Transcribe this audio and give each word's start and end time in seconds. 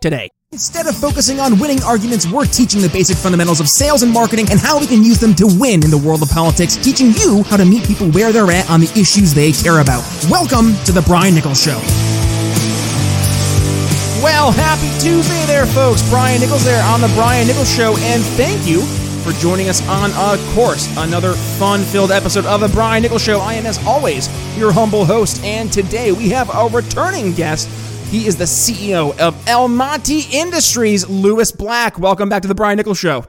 today. 0.00 0.28
Instead 0.50 0.86
of 0.86 0.96
focusing 0.96 1.40
on 1.40 1.58
winning 1.58 1.82
arguments, 1.82 2.26
we're 2.26 2.46
teaching 2.46 2.80
the 2.80 2.88
basic 2.88 3.18
fundamentals 3.18 3.60
of 3.60 3.68
sales 3.68 4.02
and 4.02 4.10
marketing 4.10 4.46
and 4.50 4.58
how 4.58 4.80
we 4.80 4.86
can 4.86 5.04
use 5.04 5.18
them 5.18 5.34
to 5.34 5.46
win 5.60 5.84
in 5.84 5.90
the 5.90 5.98
world 5.98 6.22
of 6.22 6.30
politics, 6.30 6.76
teaching 6.76 7.12
you 7.20 7.42
how 7.44 7.56
to 7.56 7.66
meet 7.66 7.84
people 7.84 8.08
where 8.12 8.32
they're 8.32 8.50
at 8.50 8.68
on 8.70 8.80
the 8.80 8.90
issues 8.98 9.34
they 9.34 9.52
care 9.52 9.80
about. 9.80 10.02
Welcome 10.30 10.72
to 10.86 10.92
The 10.92 11.02
Brian 11.02 11.34
Nichols 11.34 11.62
Show. 11.62 11.78
Well, 14.24 14.50
happy 14.50 14.88
Tuesday 14.98 15.44
there, 15.44 15.66
folks. 15.66 16.00
Brian 16.08 16.40
Nichols 16.40 16.64
there 16.64 16.82
on 16.84 17.02
The 17.02 17.12
Brian 17.14 17.46
Nichols 17.46 17.70
Show, 17.70 17.96
and 17.98 18.22
thank 18.40 18.66
you 18.66 18.80
for 19.22 19.32
joining 19.40 19.68
us 19.68 19.86
on 19.86 20.12
uh, 20.14 20.38
a 20.40 20.54
course, 20.54 20.88
another 20.96 21.34
fun 21.34 21.82
filled 21.82 22.10
episode 22.10 22.46
of 22.46 22.62
The 22.62 22.68
Brian 22.68 23.02
Nichols 23.02 23.22
Show. 23.22 23.38
I 23.40 23.52
am, 23.52 23.66
as 23.66 23.78
always, 23.86 24.28
your 24.56 24.72
humble 24.72 25.04
host, 25.04 25.44
and 25.44 25.70
today 25.70 26.12
we 26.12 26.30
have 26.30 26.48
a 26.54 26.68
returning 26.68 27.34
guest 27.34 27.68
he 28.10 28.26
is 28.26 28.36
the 28.36 28.44
CEO 28.44 29.18
of 29.18 29.34
Almonty 29.44 30.32
Industries, 30.32 31.06
Lewis 31.08 31.52
Black. 31.52 31.98
Welcome 31.98 32.30
back 32.30 32.40
to 32.40 32.48
the 32.48 32.54
Brian 32.54 32.78
Nichols 32.78 32.98
Show. 32.98 33.26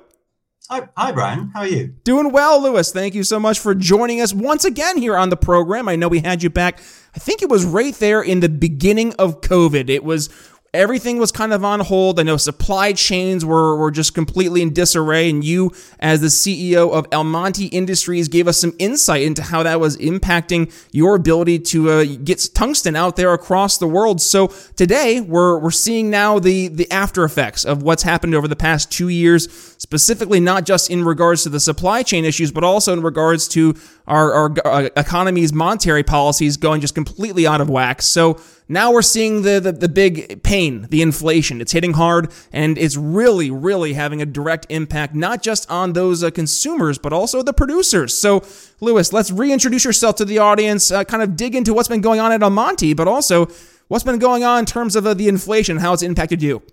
Hi, 0.70 0.88
hi, 0.96 1.12
Brian. 1.12 1.52
How 1.54 1.62
are 1.62 1.68
you? 1.68 1.88
Doing 2.06 2.32
well, 2.32 2.62
Lewis. 2.64 2.94
Thank 2.94 3.14
you 3.14 3.24
so 3.24 3.42
much 3.42 3.60
for 3.60 3.76
joining 3.76 4.22
us 4.22 4.34
once 4.34 4.64
again 4.64 4.98
here 4.98 5.18
on 5.18 5.30
the 5.30 5.36
program. 5.36 5.90
I 5.90 5.98
know 5.98 6.08
we 6.08 6.20
had 6.20 6.42
you 6.44 6.50
back. 6.50 6.80
I 7.14 7.20
think 7.20 7.42
it 7.42 7.50
was 7.50 7.66
right 7.66 7.94
there 7.96 8.22
in 8.22 8.40
the 8.40 8.48
beginning 8.48 9.14
of 9.16 9.42
COVID. 9.42 9.90
It 9.90 10.06
was 10.06 10.30
everything 10.74 11.18
was 11.18 11.32
kind 11.32 11.54
of 11.54 11.66
on 11.66 11.80
hold. 11.80 12.20
I 12.20 12.24
know 12.24 12.38
supply 12.38 12.94
chains 12.94 13.44
were, 13.44 13.76
were 13.76 13.92
just 13.92 14.14
completely 14.14 14.62
in 14.62 14.74
disarray. 14.74 15.30
And 15.30 15.44
you, 15.44 15.72
as 16.00 16.22
the 16.22 16.28
CEO 16.28 16.92
of 16.92 17.10
Almonty 17.10 17.70
Industries, 17.72 18.28
gave 18.28 18.48
us 18.48 18.58
some 18.58 18.74
insight 18.78 19.24
into 19.24 19.42
how 19.42 19.64
that 19.64 19.80
was 19.80 19.98
impacting 19.98 20.72
your 20.92 21.16
ability 21.16 21.60
to 21.60 21.90
uh, 21.90 22.06
get 22.24 22.50
tungsten 22.54 22.96
out 22.96 23.16
there 23.16 23.34
across 23.34 23.78
the 23.78 23.88
world. 23.88 24.22
So 24.22 24.48
today 24.76 25.22
we're, 25.22 25.58
we're 25.58 25.72
seeing 25.72 26.10
now 26.10 26.40
the, 26.40 26.68
the 26.68 26.90
after 26.92 27.24
effects 27.24 27.66
of 27.66 27.82
what's 27.84 28.04
happened 28.04 28.36
over 28.36 28.48
the 28.48 28.56
past 28.56 28.92
two 28.92 29.10
years, 29.10 29.52
specifically 29.78 30.40
not 30.40 30.66
just 30.66 30.90
in 30.90 31.04
regards 31.04 31.44
to 31.44 31.50
the 31.50 31.60
supply 31.60 32.04
chain 32.04 32.26
issues, 32.26 32.52
but 32.52 32.64
also 32.64 32.94
in 32.94 33.02
regards 33.02 33.48
to 33.50 33.76
our, 34.10 34.34
our, 34.34 34.56
our 34.66 34.90
economy's 34.98 35.54
monetary 35.54 36.04
policies 36.04 36.58
going 36.58 36.82
just 36.82 36.96
completely 36.96 37.46
out 37.46 37.62
of 37.62 37.70
whack. 37.70 38.02
So 38.02 38.40
now 38.68 38.92
we're 38.92 39.04
seeing 39.04 39.44
the, 39.44 39.60
the, 39.60 39.72
the 39.72 39.88
big 39.88 40.44
pain, 40.44 40.88
the 40.90 41.02
inflation. 41.02 41.62
It's 41.62 41.72
hitting 41.72 41.94
hard 41.94 42.32
and 42.52 42.78
it's 42.78 42.98
really, 42.98 43.52
really 43.52 43.94
having 43.94 44.22
a 44.22 44.26
direct 44.26 44.66
impact, 44.70 45.14
not 45.14 45.44
just 45.44 45.70
on 45.70 45.94
those 45.94 46.24
uh, 46.24 46.32
consumers, 46.32 46.98
but 46.98 47.14
also 47.14 47.44
the 47.44 47.54
producers. 47.54 48.18
So, 48.18 48.44
Lewis, 48.82 49.14
let's 49.14 49.32
reintroduce 49.32 49.86
yourself 49.86 50.16
to 50.18 50.26
the 50.26 50.40
audience, 50.40 50.92
uh, 50.92 51.04
kind 51.04 51.22
of 51.22 51.36
dig 51.36 51.56
into 51.56 51.74
what's 51.74 51.88
been 51.88 52.02
going 52.02 52.20
on 52.20 52.32
at 52.32 52.42
Almonty, 52.42 52.96
but 52.96 53.08
also 53.08 53.48
what's 53.90 54.04
been 54.04 54.20
going 54.20 54.44
on 54.44 54.60
in 54.60 54.66
terms 54.66 54.96
of 54.96 55.06
uh, 55.06 55.14
the 55.14 55.28
inflation, 55.28 55.78
how 55.78 55.94
it's 55.94 56.04
impacted 56.04 56.42
you. 56.42 56.64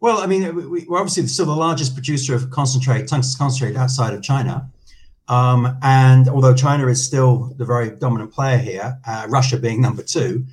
Well, 0.00 0.18
I 0.18 0.26
mean, 0.26 0.70
we're 0.70 0.98
obviously 0.98 1.26
still 1.26 1.46
the 1.46 1.52
largest 1.52 1.94
producer 1.94 2.34
of 2.34 2.50
concentrate, 2.50 3.06
tungsten 3.06 3.38
concentrate 3.38 3.76
outside 3.76 4.14
of 4.14 4.22
China. 4.22 4.70
Um, 5.30 5.78
and 5.82 6.28
although 6.28 6.54
China 6.54 6.88
is 6.88 7.02
still 7.02 7.54
the 7.56 7.64
very 7.64 7.90
dominant 7.90 8.32
player 8.32 8.58
here, 8.58 8.98
uh, 9.06 9.26
Russia 9.28 9.56
being 9.56 9.80
number 9.80 10.02
two, 10.02 10.44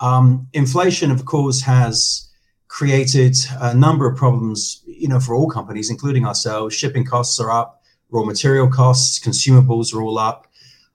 um, 0.00 0.48
inflation, 0.52 1.12
of 1.12 1.24
course, 1.24 1.62
has 1.62 2.28
created 2.66 3.36
a 3.60 3.72
number 3.72 4.10
of 4.10 4.16
problems, 4.16 4.82
you 4.86 5.06
know, 5.06 5.20
for 5.20 5.36
all 5.36 5.48
companies, 5.48 5.88
including 5.88 6.26
ourselves. 6.26 6.74
Shipping 6.74 7.04
costs 7.04 7.38
are 7.38 7.52
up, 7.52 7.80
raw 8.10 8.24
material 8.24 8.68
costs, 8.68 9.24
consumables 9.24 9.94
are 9.94 10.02
all 10.02 10.18
up. 10.18 10.48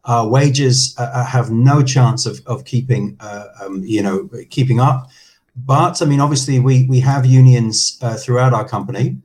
Uh, 0.03 0.27
wages 0.29 0.93
uh, 0.97 1.03
uh, 1.13 1.25
have 1.25 1.49
no 1.49 1.81
chance 1.81 2.25
of, 2.25 2.41
of 2.45 2.65
keeping, 2.65 3.15
uh, 3.21 3.45
um, 3.61 3.81
you 3.85 4.03
know, 4.03 4.29
keeping 4.49 4.81
up. 4.81 5.09
But 5.55 6.01
I 6.01 6.05
mean, 6.05 6.19
obviously, 6.19 6.59
we 6.59 6.85
we 6.87 6.99
have 7.01 7.25
unions 7.25 7.97
uh, 8.01 8.15
throughout 8.15 8.53
our 8.53 8.67
company, 8.67 9.17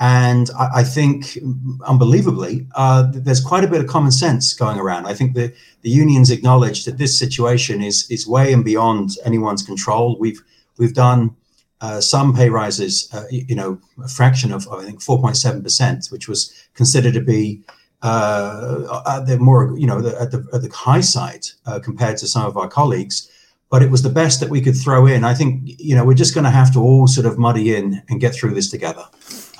and 0.00 0.48
I, 0.58 0.80
I 0.80 0.84
think, 0.84 1.38
unbelievably, 1.86 2.66
uh, 2.74 3.08
there's 3.12 3.40
quite 3.40 3.64
a 3.64 3.68
bit 3.68 3.82
of 3.82 3.86
common 3.86 4.10
sense 4.10 4.54
going 4.54 4.78
around. 4.78 5.06
I 5.06 5.12
think 5.12 5.34
the, 5.34 5.52
the 5.82 5.90
unions 5.90 6.30
acknowledge 6.30 6.86
that 6.86 6.96
this 6.96 7.18
situation 7.18 7.82
is 7.82 8.10
is 8.10 8.26
way 8.26 8.52
and 8.52 8.64
beyond 8.64 9.10
anyone's 9.26 9.62
control. 9.62 10.18
We've 10.18 10.40
we've 10.78 10.94
done 10.94 11.36
uh, 11.82 12.00
some 12.00 12.34
pay 12.34 12.48
rises, 12.48 13.10
uh, 13.12 13.24
you 13.30 13.54
know, 13.54 13.78
a 14.02 14.08
fraction 14.08 14.52
of 14.52 14.66
I 14.68 14.84
think 14.84 15.00
4.7 15.00 15.62
percent, 15.62 16.06
which 16.06 16.28
was 16.28 16.50
considered 16.72 17.12
to 17.12 17.20
be 17.20 17.60
uh, 18.00 19.02
at 19.06 19.26
the 19.26 19.38
more 19.38 19.76
you 19.78 19.86
know 19.86 20.00
the, 20.00 20.18
at 20.18 20.30
the 20.30 20.46
at 20.54 20.62
the 20.62 20.70
high 20.70 21.02
side 21.02 21.44
uh, 21.66 21.78
compared 21.78 22.16
to 22.18 22.26
some 22.26 22.46
of 22.46 22.56
our 22.56 22.68
colleagues 22.68 23.30
but 23.70 23.82
it 23.82 23.90
was 23.90 24.02
the 24.02 24.10
best 24.10 24.40
that 24.40 24.50
we 24.50 24.60
could 24.60 24.76
throw 24.76 25.06
in. 25.06 25.22
I 25.22 25.32
think 25.32 25.62
you 25.78 25.94
know 25.94 26.04
we're 26.04 26.14
just 26.14 26.34
going 26.34 26.44
to 26.44 26.50
have 26.50 26.72
to 26.72 26.80
all 26.80 27.06
sort 27.06 27.24
of 27.24 27.38
muddy 27.38 27.76
in 27.76 28.02
and 28.08 28.20
get 28.20 28.34
through 28.34 28.54
this 28.54 28.68
together. 28.68 29.04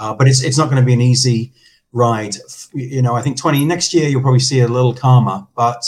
Uh, 0.00 0.14
but 0.14 0.26
it's 0.26 0.42
it's 0.42 0.56
not 0.56 0.70
going 0.70 0.80
to 0.80 0.86
be 0.86 0.94
an 0.94 1.00
easy 1.00 1.52
ride. 1.92 2.34
You 2.72 3.02
know, 3.02 3.14
I 3.14 3.22
think 3.22 3.36
20 3.36 3.64
next 3.66 3.92
year 3.92 4.08
you'll 4.08 4.22
probably 4.22 4.40
see 4.40 4.60
a 4.60 4.66
little 4.68 4.94
calmer, 4.94 5.46
but 5.54 5.84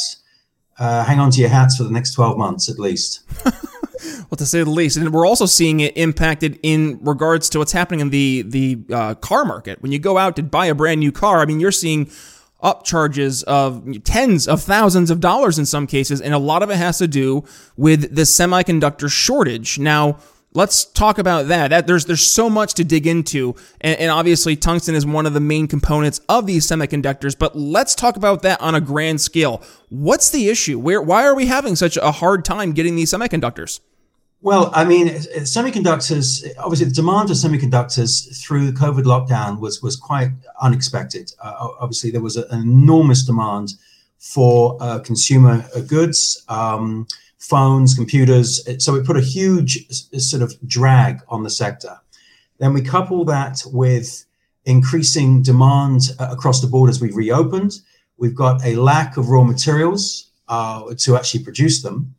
uh, 0.78 1.02
hang 1.04 1.18
on 1.18 1.30
to 1.30 1.40
your 1.40 1.48
hats 1.48 1.76
for 1.76 1.84
the 1.84 1.90
next 1.90 2.12
12 2.12 2.36
months 2.36 2.68
at 2.68 2.78
least. 2.78 3.22
well, 3.44 4.36
to 4.36 4.44
say 4.44 4.62
the 4.62 4.70
least, 4.70 4.98
and 4.98 5.12
we're 5.12 5.26
also 5.26 5.46
seeing 5.46 5.80
it 5.80 5.96
impacted 5.96 6.60
in 6.62 6.98
regards 7.02 7.48
to 7.50 7.58
what's 7.58 7.72
happening 7.72 8.00
in 8.00 8.10
the 8.10 8.42
the 8.42 8.78
uh, 8.92 9.14
car 9.14 9.46
market. 9.46 9.80
When 9.80 9.92
you 9.92 9.98
go 9.98 10.18
out 10.18 10.36
to 10.36 10.42
buy 10.42 10.66
a 10.66 10.74
brand 10.74 11.00
new 11.00 11.12
car, 11.12 11.40
I 11.40 11.46
mean, 11.46 11.58
you're 11.58 11.72
seeing 11.72 12.10
upcharges 12.62 13.42
of 13.44 14.04
tens 14.04 14.46
of 14.46 14.62
thousands 14.62 15.10
of 15.10 15.20
dollars 15.20 15.58
in 15.58 15.64
some 15.64 15.86
cases, 15.86 16.20
and 16.20 16.34
a 16.34 16.38
lot 16.38 16.62
of 16.62 16.70
it 16.70 16.76
has 16.76 16.98
to 16.98 17.08
do 17.08 17.44
with 17.76 18.14
the 18.14 18.22
semiconductor 18.22 19.10
shortage. 19.10 19.78
Now, 19.78 20.18
let's 20.54 20.84
talk 20.84 21.18
about 21.18 21.48
that. 21.48 21.68
that 21.68 21.86
there's 21.86 22.06
there's 22.06 22.26
so 22.26 22.48
much 22.50 22.74
to 22.74 22.84
dig 22.84 23.06
into, 23.06 23.54
and, 23.80 23.98
and, 23.98 24.10
obviously 24.10 24.56
tungsten 24.56 24.94
is 24.94 25.06
one 25.06 25.26
of 25.26 25.34
the 25.34 25.40
main 25.40 25.66
components 25.66 26.20
of 26.28 26.46
these 26.46 26.66
semiconductors. 26.66 27.38
But 27.38 27.56
let's 27.56 27.94
talk 27.94 28.16
about 28.16 28.42
that 28.42 28.60
on 28.60 28.74
a 28.74 28.80
grand 28.80 29.20
scale. 29.20 29.62
What's 29.88 30.30
the 30.30 30.48
issue? 30.48 30.78
Where 30.78 31.00
why 31.02 31.24
are 31.24 31.34
we 31.34 31.46
having 31.46 31.76
such 31.76 31.96
a 31.96 32.12
hard 32.12 32.44
time 32.44 32.72
getting 32.72 32.96
these 32.96 33.12
semiconductors? 33.12 33.80
Well, 34.44 34.72
I 34.74 34.84
mean, 34.84 35.06
semiconductors. 35.06 36.44
Obviously, 36.58 36.86
the 36.86 36.94
demand 36.94 37.28
for 37.28 37.34
semiconductors 37.34 38.42
through 38.42 38.66
the 38.66 38.72
COVID 38.72 39.04
lockdown 39.04 39.60
was 39.60 39.80
was 39.82 39.94
quite 39.94 40.30
unexpected. 40.60 41.32
Uh, 41.40 41.68
obviously, 41.78 42.10
there 42.10 42.20
was 42.20 42.36
an 42.36 42.60
enormous 42.60 43.24
demand 43.24 43.74
for 44.18 44.76
uh, 44.80 44.98
consumer 45.00 45.64
goods, 45.86 46.44
um, 46.48 47.06
phones, 47.42 47.94
computers. 47.94 48.62
So 48.82 48.94
it 48.94 49.04
put 49.04 49.16
a 49.16 49.20
huge 49.20 49.86
sort 49.90 50.42
of 50.42 50.54
drag 50.66 51.20
on 51.28 51.42
the 51.42 51.50
sector. 51.50 51.98
Then 52.58 52.72
we 52.72 52.82
couple 52.82 53.24
that 53.24 53.62
with 53.66 54.24
increasing 54.64 55.42
demand 55.42 56.02
uh, 56.20 56.28
across 56.30 56.60
the 56.60 56.68
board 56.68 56.88
as 56.88 57.00
we 57.00 57.10
reopened. 57.10 57.80
We've 58.16 58.34
got 58.34 58.64
a 58.64 58.76
lack 58.76 59.16
of 59.16 59.28
raw 59.28 59.42
materials 59.42 60.30
uh, 60.48 60.94
to 60.98 61.16
actually 61.16 61.42
produce 61.42 61.82
them. 61.82 62.14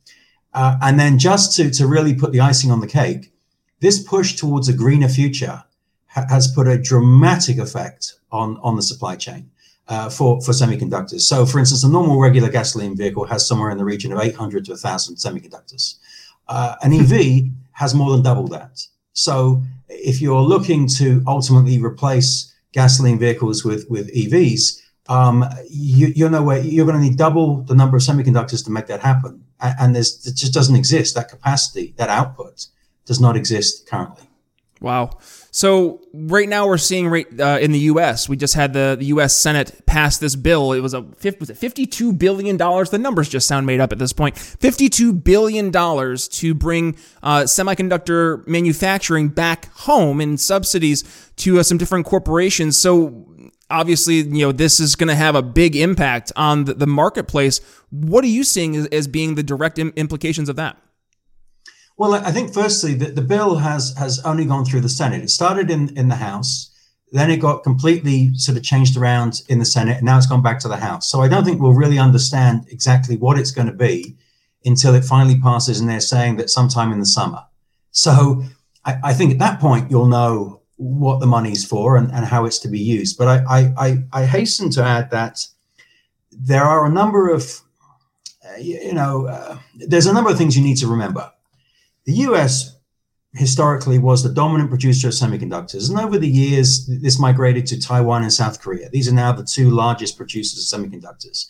Uh, 0.53 0.77
and 0.81 0.99
then 0.99 1.17
just 1.17 1.55
to, 1.55 1.71
to 1.71 1.87
really 1.87 2.13
put 2.13 2.33
the 2.33 2.41
icing 2.41 2.69
on 2.69 2.81
the 2.81 2.87
cake, 2.87 3.33
this 3.79 4.03
push 4.03 4.35
towards 4.35 4.67
a 4.67 4.73
greener 4.73 5.07
future 5.07 5.63
ha- 6.07 6.25
has 6.29 6.51
put 6.51 6.67
a 6.67 6.77
dramatic 6.77 7.57
effect 7.57 8.15
on, 8.29 8.57
on 8.61 8.75
the 8.75 8.81
supply 8.81 9.15
chain 9.15 9.49
uh, 9.87 10.09
for, 10.09 10.41
for 10.41 10.51
semiconductors. 10.51 11.21
So, 11.21 11.45
for 11.45 11.59
instance, 11.59 11.83
a 11.83 11.89
normal 11.89 12.19
regular 12.19 12.49
gasoline 12.49 12.95
vehicle 12.95 13.25
has 13.25 13.47
somewhere 13.47 13.71
in 13.71 13.77
the 13.77 13.85
region 13.85 14.11
of 14.11 14.19
800 14.19 14.65
to 14.65 14.71
1,000 14.71 15.15
semiconductors. 15.15 15.95
Uh, 16.47 16.75
an 16.81 16.93
EV 16.93 17.51
has 17.73 17.93
more 17.93 18.11
than 18.11 18.21
double 18.21 18.47
that. 18.47 18.85
So 19.13 19.61
if 19.87 20.21
you're 20.21 20.41
looking 20.41 20.87
to 20.97 21.23
ultimately 21.27 21.79
replace 21.79 22.53
gasoline 22.71 23.19
vehicles 23.19 23.63
with 23.63 23.85
with 23.89 24.13
EVs, 24.13 24.81
um, 25.07 25.45
you, 25.69 26.07
you 26.15 26.27
know 26.29 26.41
where 26.41 26.59
you're 26.59 26.85
going 26.85 26.97
to 26.97 27.03
need 27.03 27.17
double 27.17 27.63
the 27.63 27.75
number 27.75 27.97
of 27.97 28.03
semiconductors 28.03 28.63
to 28.65 28.71
make 28.71 28.87
that 28.87 29.01
happen, 29.01 29.43
and 29.59 29.95
there's 29.95 30.25
it 30.25 30.35
just 30.35 30.53
doesn't 30.53 30.75
exist. 30.75 31.15
That 31.15 31.29
capacity, 31.29 31.93
that 31.97 32.09
output, 32.09 32.67
does 33.05 33.19
not 33.19 33.35
exist 33.35 33.87
currently. 33.87 34.27
Wow. 34.83 35.11
So 35.51 36.01
right 36.13 36.49
now 36.49 36.67
we're 36.67 36.77
seeing 36.77 37.07
right 37.07 37.25
uh, 37.39 37.57
in 37.61 37.71
the 37.71 37.79
U.S. 37.79 38.27
We 38.27 38.35
just 38.35 38.53
had 38.53 38.73
the, 38.73 38.97
the 38.99 39.05
U.S. 39.05 39.33
Senate 39.33 39.81
pass 39.85 40.17
this 40.17 40.35
bill. 40.35 40.73
It 40.73 40.81
was 40.81 40.93
a 40.93 41.01
was 41.39 41.49
it 41.49 41.57
fifty-two 41.57 42.11
billion 42.11 42.57
dollars. 42.57 42.89
The 42.89 42.97
numbers 42.97 43.29
just 43.29 43.47
sound 43.47 43.65
made 43.65 43.79
up 43.79 43.93
at 43.93 43.97
this 43.97 44.11
point. 44.11 44.37
Fifty-two 44.37 45.13
billion 45.13 45.71
dollars 45.71 46.27
to 46.29 46.53
bring 46.53 46.97
uh, 47.23 47.43
semiconductor 47.43 48.45
manufacturing 48.45 49.29
back 49.29 49.71
home 49.73 50.19
and 50.19 50.37
subsidies 50.37 51.31
to 51.37 51.61
uh, 51.61 51.63
some 51.63 51.77
different 51.77 52.05
corporations. 52.05 52.77
So 52.77 53.25
obviously, 53.69 54.15
you 54.15 54.45
know 54.45 54.51
this 54.51 54.81
is 54.81 54.97
going 54.97 55.07
to 55.07 55.15
have 55.15 55.33
a 55.33 55.41
big 55.41 55.77
impact 55.77 56.33
on 56.35 56.65
the, 56.65 56.73
the 56.73 56.87
marketplace. 56.87 57.61
What 57.89 58.25
are 58.25 58.27
you 58.27 58.43
seeing 58.43 58.75
as, 58.75 58.87
as 58.87 59.07
being 59.07 59.35
the 59.35 59.43
direct 59.43 59.79
Im- 59.79 59.93
implications 59.95 60.49
of 60.49 60.57
that? 60.57 60.77
Well, 61.97 62.15
I 62.15 62.31
think 62.31 62.53
firstly 62.53 62.95
that 62.95 63.15
the 63.15 63.21
bill 63.21 63.57
has 63.57 63.93
has 63.97 64.19
only 64.25 64.45
gone 64.45 64.65
through 64.65 64.81
the 64.81 64.89
Senate. 64.89 65.23
It 65.23 65.29
started 65.29 65.69
in 65.69 65.95
in 65.95 66.07
the 66.07 66.15
House, 66.15 66.71
then 67.11 67.29
it 67.29 67.37
got 67.37 67.63
completely 67.63 68.31
sort 68.33 68.57
of 68.57 68.63
changed 68.63 68.97
around 68.97 69.41
in 69.47 69.59
the 69.59 69.65
Senate, 69.65 69.97
and 69.97 70.05
now 70.05 70.17
it's 70.17 70.25
gone 70.25 70.41
back 70.41 70.59
to 70.59 70.67
the 70.67 70.77
House. 70.77 71.07
So 71.07 71.21
I 71.21 71.27
don't 71.27 71.45
think 71.45 71.61
we'll 71.61 71.73
really 71.73 71.99
understand 71.99 72.65
exactly 72.69 73.17
what 73.17 73.37
it's 73.37 73.51
going 73.51 73.67
to 73.67 73.73
be 73.73 74.17
until 74.65 74.95
it 74.95 75.05
finally 75.05 75.39
passes, 75.39 75.79
and 75.79 75.87
they're 75.87 75.99
saying 75.99 76.37
that 76.37 76.49
sometime 76.49 76.91
in 76.91 76.99
the 76.99 77.05
summer. 77.05 77.43
So 77.91 78.43
I, 78.83 78.97
I 79.03 79.13
think 79.13 79.31
at 79.33 79.39
that 79.39 79.59
point 79.59 79.91
you'll 79.91 80.07
know 80.07 80.61
what 80.77 81.19
the 81.19 81.27
money's 81.27 81.63
for 81.63 81.95
and, 81.95 82.11
and 82.11 82.25
how 82.25 82.45
it's 82.45 82.57
to 82.59 82.67
be 82.67 82.79
used. 82.79 83.17
But 83.17 83.27
I, 83.27 83.73
I, 83.77 83.97
I, 84.11 84.25
hasten 84.25 84.71
to 84.71 84.83
add 84.83 85.11
that 85.11 85.45
there 86.31 86.63
are 86.63 86.85
a 86.85 86.89
number 86.89 87.29
of, 87.29 87.61
you 88.59 88.93
know, 88.93 89.27
uh, 89.27 89.59
there's 89.75 90.07
a 90.07 90.13
number 90.13 90.31
of 90.31 90.37
things 90.37 90.57
you 90.57 90.63
need 90.63 90.77
to 90.77 90.87
remember 90.87 91.31
the 92.05 92.13
US 92.13 92.75
historically 93.33 93.97
was 93.97 94.21
the 94.21 94.33
dominant 94.33 94.69
producer 94.69 95.07
of 95.07 95.13
semiconductors. 95.13 95.89
And 95.89 95.99
over 95.99 96.19
the 96.19 96.29
years, 96.29 96.85
this 96.87 97.19
migrated 97.19 97.65
to 97.67 97.79
Taiwan 97.79 98.21
and 98.21 98.31
South 98.31 98.61
Korea. 98.61 98.89
These 98.89 99.09
are 99.09 99.13
now 99.13 99.31
the 99.31 99.43
two 99.43 99.71
largest 99.71 100.17
producers 100.17 100.71
of 100.71 100.79
semiconductors. 100.79 101.47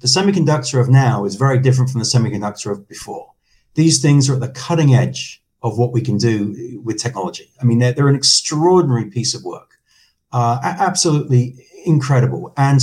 The 0.00 0.08
semiconductor 0.08 0.80
of 0.80 0.88
now 0.88 1.24
is 1.24 1.36
very 1.36 1.58
different 1.58 1.90
from 1.90 2.00
the 2.00 2.06
semiconductor 2.06 2.72
of 2.72 2.88
before. 2.88 3.32
These 3.74 4.00
things 4.00 4.28
are 4.28 4.34
at 4.34 4.40
the 4.40 4.48
cutting 4.48 4.94
edge 4.94 5.42
of 5.62 5.78
what 5.78 5.92
we 5.92 6.00
can 6.00 6.16
do 6.16 6.80
with 6.84 7.00
technology. 7.00 7.52
I 7.60 7.64
mean, 7.64 7.78
they're, 7.78 7.92
they're 7.92 8.08
an 8.08 8.16
extraordinary 8.16 9.04
piece 9.10 9.34
of 9.34 9.44
work, 9.44 9.78
uh, 10.32 10.58
absolutely 10.62 11.66
incredible. 11.84 12.52
And 12.56 12.80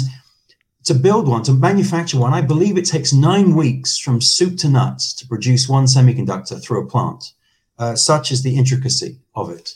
to 0.85 0.93
build 0.93 1.27
one, 1.27 1.43
to 1.43 1.53
manufacture 1.53 2.19
one, 2.19 2.33
I 2.33 2.41
believe 2.41 2.77
it 2.77 2.85
takes 2.85 3.13
nine 3.13 3.55
weeks 3.55 3.97
from 3.97 4.21
soup 4.21 4.57
to 4.59 4.69
nuts 4.69 5.13
to 5.13 5.27
produce 5.27 5.67
one 5.67 5.85
semiconductor 5.85 6.61
through 6.61 6.83
a 6.83 6.87
plant. 6.87 7.33
Uh, 7.77 7.95
such 7.95 8.31
is 8.31 8.43
the 8.43 8.57
intricacy 8.57 9.19
of 9.35 9.49
it. 9.49 9.75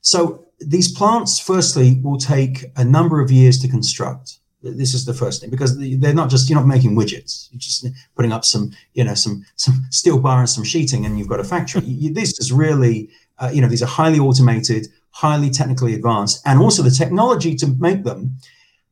So 0.00 0.46
these 0.60 0.90
plants, 0.90 1.38
firstly, 1.38 2.00
will 2.02 2.18
take 2.18 2.66
a 2.76 2.84
number 2.84 3.20
of 3.20 3.30
years 3.30 3.60
to 3.60 3.68
construct. 3.68 4.38
This 4.62 4.94
is 4.94 5.04
the 5.04 5.14
first 5.14 5.40
thing 5.40 5.50
because 5.50 5.78
they're 5.78 6.14
not 6.14 6.30
just 6.30 6.48
you're 6.48 6.58
not 6.58 6.66
making 6.66 6.96
widgets. 6.96 7.48
You're 7.52 7.60
just 7.60 7.86
putting 8.16 8.32
up 8.32 8.44
some 8.44 8.72
you 8.94 9.04
know 9.04 9.14
some 9.14 9.44
some 9.54 9.84
steel 9.90 10.18
bar 10.18 10.40
and 10.40 10.48
some 10.48 10.64
sheeting, 10.64 11.04
and 11.06 11.18
you've 11.18 11.28
got 11.28 11.38
a 11.38 11.44
factory. 11.44 11.82
you, 11.84 12.12
this 12.12 12.40
is 12.40 12.52
really 12.52 13.10
uh, 13.38 13.50
you 13.52 13.60
know 13.60 13.68
these 13.68 13.82
are 13.82 13.86
highly 13.86 14.18
automated, 14.18 14.88
highly 15.10 15.50
technically 15.50 15.94
advanced, 15.94 16.42
and 16.46 16.58
also 16.58 16.82
the 16.82 16.90
technology 16.90 17.54
to 17.56 17.66
make 17.78 18.02
them 18.02 18.36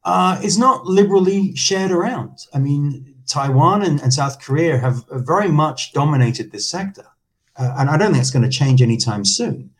uh, 0.04 0.38
is 0.42 0.58
not 0.58 0.86
liberally 0.86 1.54
shared 1.56 1.90
around. 1.90 2.46
I 2.52 2.58
mean, 2.58 3.14
Taiwan 3.26 3.82
and, 3.82 4.00
and 4.00 4.12
South 4.12 4.40
Korea 4.40 4.78
have 4.78 5.04
very 5.10 5.48
much 5.48 5.92
dominated 5.92 6.52
this 6.52 6.68
sector. 6.68 7.06
Uh, 7.56 7.74
and 7.78 7.88
I 7.88 7.96
don't 7.96 8.12
think 8.12 8.20
it's 8.20 8.30
going 8.30 8.44
to 8.44 8.50
change 8.50 8.82
anytime 8.82 9.24
soon. 9.24 9.70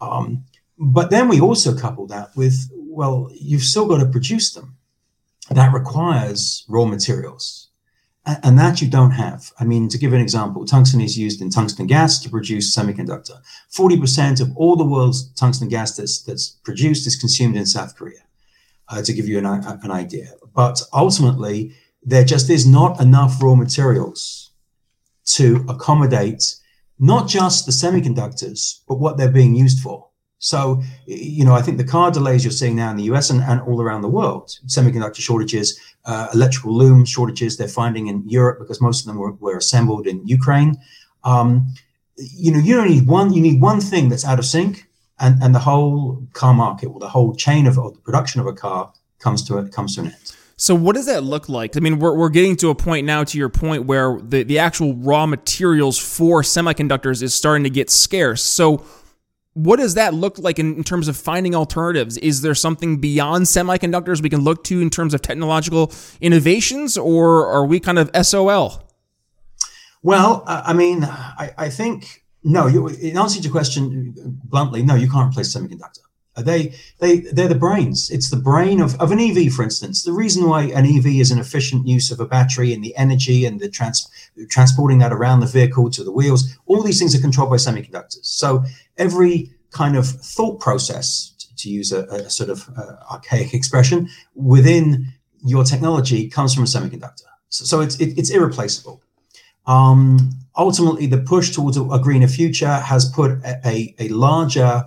Um, 0.00 0.44
but 0.78 1.10
then 1.10 1.28
we 1.28 1.40
also 1.40 1.76
couple 1.76 2.06
that 2.06 2.30
with, 2.34 2.70
well, 2.74 3.30
you've 3.32 3.62
still 3.62 3.86
got 3.86 3.98
to 3.98 4.06
produce 4.06 4.52
them. 4.54 4.76
That 5.50 5.72
requires 5.72 6.64
raw 6.68 6.86
materials. 6.86 7.68
And, 8.24 8.38
and 8.42 8.58
that 8.58 8.80
you 8.80 8.88
don't 8.88 9.10
have. 9.12 9.52
I 9.60 9.64
mean, 9.64 9.88
to 9.90 9.98
give 9.98 10.12
an 10.12 10.20
example, 10.20 10.64
tungsten 10.64 11.00
is 11.00 11.18
used 11.18 11.40
in 11.42 11.50
tungsten 11.50 11.86
gas 11.86 12.18
to 12.20 12.30
produce 12.30 12.74
semiconductor. 12.74 13.40
40% 13.70 14.40
of 14.40 14.56
all 14.56 14.74
the 14.74 14.84
world's 14.86 15.30
tungsten 15.34 15.68
gas 15.68 15.96
that's, 15.96 16.22
that's 16.22 16.48
produced 16.64 17.06
is 17.06 17.14
consumed 17.14 17.56
in 17.56 17.66
South 17.66 17.94
Korea 17.94 18.22
uh, 18.90 19.02
to 19.02 19.12
give 19.12 19.28
you 19.28 19.38
an, 19.38 19.46
an 19.46 19.90
idea. 19.90 20.32
But 20.54 20.82
ultimately, 20.92 21.74
there 22.02 22.24
just 22.24 22.50
is 22.50 22.66
not 22.66 23.00
enough 23.00 23.42
raw 23.42 23.54
materials 23.54 24.50
to 25.26 25.64
accommodate 25.68 26.56
not 26.98 27.28
just 27.28 27.66
the 27.66 27.72
semiconductors, 27.72 28.80
but 28.86 28.96
what 28.96 29.16
they're 29.16 29.30
being 29.30 29.54
used 29.54 29.80
for. 29.80 30.06
So, 30.38 30.82
you 31.06 31.44
know, 31.44 31.54
I 31.54 31.62
think 31.62 31.76
the 31.76 31.84
car 31.84 32.10
delays 32.10 32.44
you're 32.44 32.50
seeing 32.50 32.76
now 32.76 32.90
in 32.90 32.96
the 32.96 33.04
US 33.04 33.28
and, 33.28 33.42
and 33.42 33.60
all 33.62 33.80
around 33.80 34.00
the 34.00 34.08
world, 34.08 34.50
semiconductor 34.66 35.20
shortages, 35.20 35.78
uh, 36.06 36.28
electrical 36.32 36.74
loom 36.74 37.04
shortages 37.04 37.56
they're 37.56 37.68
finding 37.68 38.06
in 38.06 38.26
Europe 38.26 38.58
because 38.58 38.80
most 38.80 39.00
of 39.00 39.06
them 39.06 39.18
were, 39.18 39.32
were 39.32 39.58
assembled 39.58 40.06
in 40.06 40.26
Ukraine. 40.26 40.78
Um, 41.24 41.74
you 42.16 42.52
know, 42.52 42.58
you 42.58 42.74
don't 42.74 42.88
need 42.88 43.06
one, 43.06 43.32
you 43.34 43.42
need 43.42 43.60
one 43.60 43.80
thing 43.80 44.08
that's 44.08 44.24
out 44.24 44.38
of 44.38 44.46
sync 44.46 44.89
and 45.20 45.42
and 45.42 45.54
the 45.54 45.60
whole 45.60 46.26
car 46.32 46.54
market 46.54 46.86
or 46.86 46.98
the 46.98 47.08
whole 47.08 47.34
chain 47.34 47.66
of, 47.66 47.78
of 47.78 47.94
the 47.94 48.00
production 48.00 48.40
of 48.40 48.46
a 48.46 48.52
car 48.52 48.92
comes 49.18 49.42
to 49.44 49.58
it 49.58 49.72
comes 49.72 49.94
to 49.94 50.02
an 50.02 50.06
end. 50.08 50.32
So 50.56 50.74
what 50.74 50.94
does 50.94 51.06
that 51.06 51.24
look 51.24 51.48
like? 51.48 51.74
I 51.74 51.80
mean, 51.80 51.98
we're, 51.98 52.14
we're 52.14 52.28
getting 52.28 52.54
to 52.56 52.68
a 52.68 52.74
point 52.74 53.06
now, 53.06 53.24
to 53.24 53.38
your 53.38 53.48
point, 53.48 53.86
where 53.86 54.18
the, 54.20 54.42
the 54.42 54.58
actual 54.58 54.94
raw 54.94 55.24
materials 55.24 55.96
for 55.96 56.42
semiconductors 56.42 57.22
is 57.22 57.32
starting 57.32 57.64
to 57.64 57.70
get 57.70 57.88
scarce. 57.88 58.42
So 58.42 58.84
what 59.54 59.78
does 59.78 59.94
that 59.94 60.12
look 60.12 60.38
like 60.38 60.58
in, 60.58 60.76
in, 60.76 60.84
terms 60.84 61.08
of 61.08 61.16
finding 61.16 61.54
alternatives? 61.54 62.18
Is 62.18 62.42
there 62.42 62.54
something 62.54 63.00
beyond 63.00 63.46
semiconductors 63.46 64.22
we 64.22 64.28
can 64.28 64.42
look 64.42 64.62
to 64.64 64.82
in 64.82 64.90
terms 64.90 65.14
of 65.14 65.22
technological 65.22 65.92
innovations, 66.20 66.98
or 66.98 67.46
are 67.46 67.64
we 67.64 67.80
kind 67.80 67.98
of 67.98 68.10
SOL? 68.26 68.82
Well, 70.02 70.44
I 70.46 70.74
mean, 70.74 71.04
I, 71.04 71.54
I 71.56 71.68
think 71.70 72.19
no, 72.42 72.66
you, 72.66 72.88
in 72.88 73.18
answer 73.18 73.38
to 73.38 73.42
your 73.42 73.52
question 73.52 74.14
bluntly, 74.44 74.82
no, 74.82 74.94
you 74.94 75.10
can't 75.10 75.30
replace 75.30 75.54
semiconductor. 75.54 76.00
They 76.36 76.74
they 77.00 77.20
they're 77.20 77.48
the 77.48 77.54
brains. 77.54 78.10
It's 78.10 78.30
the 78.30 78.36
brain 78.36 78.80
of, 78.80 78.98
of 79.00 79.12
an 79.12 79.18
EV, 79.18 79.52
for 79.52 79.62
instance. 79.62 80.04
The 80.04 80.12
reason 80.12 80.48
why 80.48 80.62
an 80.62 80.86
EV 80.86 81.06
is 81.06 81.30
an 81.30 81.38
efficient 81.38 81.86
use 81.86 82.10
of 82.10 82.20
a 82.20 82.26
battery 82.26 82.72
and 82.72 82.82
the 82.82 82.96
energy 82.96 83.44
and 83.44 83.60
the 83.60 83.68
trans, 83.68 84.08
transporting 84.48 84.98
that 84.98 85.12
around 85.12 85.40
the 85.40 85.46
vehicle 85.46 85.90
to 85.90 86.04
the 86.04 86.12
wheels, 86.12 86.56
all 86.66 86.82
these 86.82 86.98
things 86.98 87.14
are 87.14 87.20
controlled 87.20 87.50
by 87.50 87.56
semiconductors. 87.56 88.24
So 88.24 88.64
every 88.96 89.50
kind 89.70 89.96
of 89.96 90.06
thought 90.06 90.60
process, 90.60 91.34
to 91.58 91.68
use 91.68 91.92
a, 91.92 92.04
a 92.04 92.30
sort 92.30 92.50
of 92.50 92.68
uh, 92.76 92.96
archaic 93.10 93.52
expression, 93.52 94.08
within 94.34 95.12
your 95.44 95.64
technology 95.64 96.28
comes 96.28 96.54
from 96.54 96.64
a 96.64 96.66
semiconductor. 96.66 97.24
So, 97.48 97.64
so 97.64 97.80
it's 97.80 97.98
it, 98.00 98.18
it's 98.18 98.30
irreplaceable. 98.30 99.02
Um, 99.66 100.30
ultimately, 100.56 101.06
the 101.06 101.18
push 101.18 101.50
towards 101.50 101.76
a, 101.76 101.98
greener 102.02 102.28
future 102.28 102.72
has 102.72 103.04
put 103.04 103.32
a, 103.44 103.94
a, 103.98 104.08
larger 104.08 104.84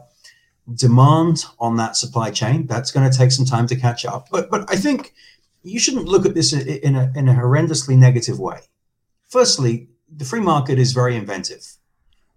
demand 0.73 1.45
on 1.59 1.77
that 1.77 1.95
supply 1.95 2.31
chain. 2.31 2.67
That's 2.67 2.91
going 2.91 3.09
to 3.09 3.17
take 3.17 3.31
some 3.31 3.45
time 3.45 3.67
to 3.67 3.75
catch 3.75 4.05
up. 4.05 4.29
But 4.31 4.49
but 4.49 4.69
I 4.69 4.75
think 4.75 5.13
you 5.63 5.79
shouldn't 5.79 6.05
look 6.05 6.25
at 6.25 6.33
this 6.33 6.53
in 6.53 6.95
a, 6.95 7.11
in 7.15 7.29
a 7.29 7.33
horrendously 7.33 7.97
negative 7.97 8.39
way. 8.39 8.59
Firstly, 9.29 9.87
the 10.15 10.25
free 10.25 10.41
market 10.41 10.77
is 10.77 10.91
very 10.91 11.15
inventive. 11.15 11.65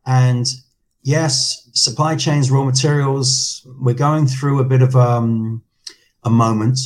And 0.06 0.46
yes, 1.02 1.68
supply 1.72 2.16
chains, 2.16 2.50
raw 2.50 2.64
materials, 2.64 3.66
we're 3.80 3.94
going 3.94 4.26
through 4.26 4.60
a 4.60 4.64
bit 4.64 4.82
of 4.82 4.94
um, 4.96 5.62
a 6.22 6.30
moment. 6.30 6.78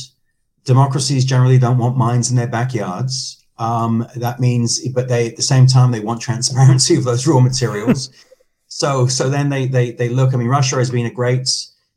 Democracies 0.65 1.25
generally 1.25 1.57
don't 1.57 1.77
want 1.77 1.97
mines 1.97 2.29
in 2.29 2.35
their 2.35 2.47
backyards. 2.47 3.40
Um, 3.61 4.07
that 4.15 4.39
means, 4.39 4.87
but 4.89 5.07
they 5.07 5.27
at 5.27 5.35
the 5.35 5.43
same 5.43 5.67
time 5.67 5.91
they 5.91 5.99
want 5.99 6.19
transparency 6.19 6.95
of 6.95 7.03
those 7.03 7.27
raw 7.27 7.39
materials. 7.39 8.09
so 8.67 9.05
so 9.05 9.29
then 9.29 9.49
they 9.49 9.67
they 9.67 9.91
they 9.91 10.09
look. 10.09 10.33
I 10.33 10.37
mean, 10.37 10.47
Russia 10.47 10.77
has 10.77 10.89
been 10.89 11.05
a 11.05 11.13
great 11.13 11.47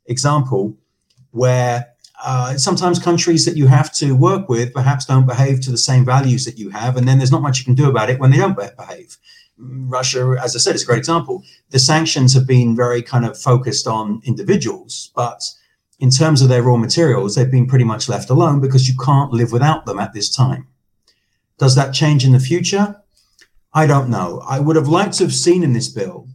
example 0.05 0.77
where 1.31 1.87
uh, 2.23 2.55
sometimes 2.57 2.99
countries 2.99 3.45
that 3.45 3.57
you 3.57 3.65
have 3.65 3.91
to 3.93 4.11
work 4.11 4.47
with 4.47 4.73
perhaps 4.73 5.05
don't 5.05 5.25
behave 5.25 5.59
to 5.61 5.71
the 5.71 5.77
same 5.89 6.05
values 6.05 6.45
that 6.45 6.59
you 6.59 6.69
have, 6.69 6.97
and 6.97 7.07
then 7.07 7.17
there's 7.17 7.31
not 7.31 7.41
much 7.41 7.57
you 7.57 7.65
can 7.65 7.73
do 7.73 7.89
about 7.89 8.11
it 8.11 8.19
when 8.19 8.29
they 8.29 8.37
don't 8.37 8.55
behave. 8.55 9.17
Russia, 9.57 10.35
as 10.43 10.55
I 10.55 10.59
said, 10.59 10.75
is 10.75 10.83
a 10.83 10.85
great 10.85 10.99
example. 10.99 11.41
The 11.71 11.79
sanctions 11.79 12.35
have 12.35 12.45
been 12.45 12.75
very 12.75 13.01
kind 13.01 13.25
of 13.25 13.39
focused 13.39 13.87
on 13.87 14.21
individuals, 14.23 15.11
but 15.15 15.41
in 15.99 16.11
terms 16.11 16.43
of 16.43 16.49
their 16.49 16.61
raw 16.61 16.77
materials, 16.77 17.33
they've 17.33 17.49
been 17.49 17.65
pretty 17.65 17.85
much 17.85 18.07
left 18.07 18.29
alone 18.29 18.59
because 18.59 18.87
you 18.87 18.93
can't 19.03 19.31
live 19.31 19.51
without 19.51 19.87
them 19.87 19.97
at 19.97 20.13
this 20.13 20.29
time. 20.29 20.67
Does 21.57 21.75
that 21.75 21.93
change 21.93 22.25
in 22.25 22.31
the 22.31 22.39
future? 22.39 23.01
I 23.73 23.87
don't 23.87 24.09
know. 24.09 24.41
I 24.47 24.59
would 24.59 24.75
have 24.75 24.87
liked 24.87 25.15
to 25.15 25.23
have 25.23 25.33
seen 25.33 25.63
in 25.63 25.73
this 25.73 25.89
bill 25.89 26.27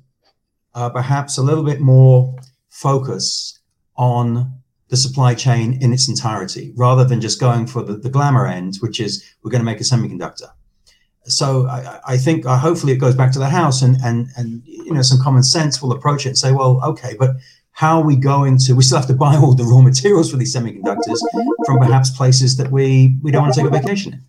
uh, 0.75 0.91
perhaps 0.91 1.39
a 1.39 1.43
little 1.43 1.65
bit 1.65 1.81
more 1.81 2.37
focus 2.69 3.59
on 3.97 4.55
the 4.89 4.97
supply 4.97 5.35
chain 5.35 5.79
in 5.81 5.93
its 5.93 6.09
entirety, 6.09 6.73
rather 6.77 7.05
than 7.05 7.21
just 7.21 7.41
going 7.41 7.67
for 7.67 7.83
the, 7.83 7.97
the 7.97 8.11
glamour 8.11 8.47
end, 8.47 8.77
which 8.81 9.01
is 9.01 9.25
we're 9.43 9.51
going 9.51 9.61
to 9.61 9.65
make 9.65 9.81
a 9.81 9.85
semiconductor. 9.85 10.51
So 11.25 11.67
I, 11.67 12.01
I 12.07 12.17
think 12.17 12.45
uh, 12.45 12.59
hopefully 12.59 12.93
it 12.93 12.97
goes 12.97 13.15
back 13.15 13.31
to 13.33 13.39
the 13.39 13.49
house, 13.49 13.83
and 13.83 13.97
and 14.03 14.29
and 14.37 14.63
you 14.65 14.93
know 14.93 15.03
some 15.03 15.23
common 15.23 15.43
sense 15.43 15.81
will 15.81 15.93
approach 15.93 16.27
it 16.27 16.31
and 16.31 16.39
say, 16.39 16.53
well, 16.53 16.81
okay, 16.85 17.15
but 17.19 17.37
how 17.73 18.01
are 18.01 18.05
we 18.05 18.17
going 18.17 18.59
to? 18.59 18.75
We 18.75 18.83
still 18.83 18.99
have 18.99 19.07
to 19.09 19.15
buy 19.15 19.37
all 19.37 19.55
the 19.55 19.65
raw 19.65 19.81
materials 19.81 20.31
for 20.31 20.39
these 20.39 20.55
semiconductors 20.55 21.19
from 21.67 21.79
perhaps 21.79 22.11
places 22.11 22.57
that 22.57 22.71
we 22.73 23.17
we 23.23 23.31
don't 23.31 23.43
want 23.43 23.55
to 23.55 23.61
take 23.61 23.71
a 23.71 23.79
vacation 23.79 24.15
in. 24.15 24.25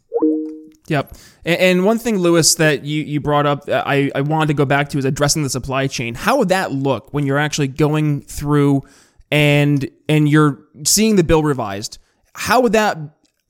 Yep. 0.92 1.16
And 1.46 1.86
one 1.86 2.00
thing, 2.00 2.18
Lewis, 2.18 2.56
that 2.56 2.84
you, 2.84 3.02
you 3.04 3.22
brought 3.22 3.46
up, 3.46 3.64
I, 3.70 4.12
I 4.14 4.20
wanted 4.20 4.48
to 4.48 4.54
go 4.54 4.66
back 4.66 4.90
to 4.90 4.98
is 4.98 5.06
addressing 5.06 5.42
the 5.42 5.50
supply 5.50 5.88
chain. 5.88 6.16
How 6.16 6.38
would 6.40 6.50
that 6.50 6.74
look 6.74 7.14
when 7.14 7.26
you're 7.26 7.38
actually 7.38 7.70
going 7.70 8.24
through 8.24 8.84
and 9.32 9.90
and 10.10 10.28
you're 10.28 10.60
seeing 10.84 11.16
the 11.16 11.24
bill 11.24 11.44
revised? 11.44 11.98
How 12.34 12.60
would 12.60 12.74
that 12.74 12.98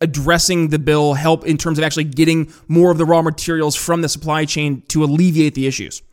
addressing 0.02 0.68
the 0.68 0.78
bill 0.78 1.16
help 1.16 1.44
in 1.44 1.58
terms 1.58 1.80
of 1.80 1.84
actually 1.84 2.04
getting 2.04 2.54
more 2.68 2.92
of 2.92 3.00
the 3.00 3.06
raw 3.06 3.24
materials 3.24 3.76
from 3.76 4.02
the 4.02 4.10
supply 4.10 4.46
chain 4.46 4.84
to 4.90 5.04
alleviate 5.04 5.56
the 5.56 5.66
issues? 5.66 6.04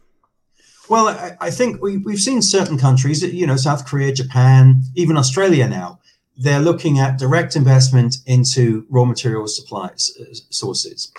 Well, 0.89 1.09
I, 1.09 1.37
I 1.43 1.51
think 1.51 1.83
we, 1.83 1.99
we've 1.99 2.21
seen 2.21 2.41
certain 2.41 2.79
countries, 2.79 3.23
you 3.23 3.47
know, 3.47 3.57
South 3.57 3.85
Korea, 3.87 4.15
Japan, 4.15 4.83
even 4.95 5.19
Australia 5.19 5.69
now, 5.69 6.01
they're 6.39 6.61
looking 6.61 6.99
at 7.01 7.19
direct 7.19 7.57
investment 7.57 8.19
into 8.27 8.87
raw 8.89 9.05
material 9.05 9.49
supplies 9.49 10.17
uh, 10.21 10.25
sources. 10.51 11.13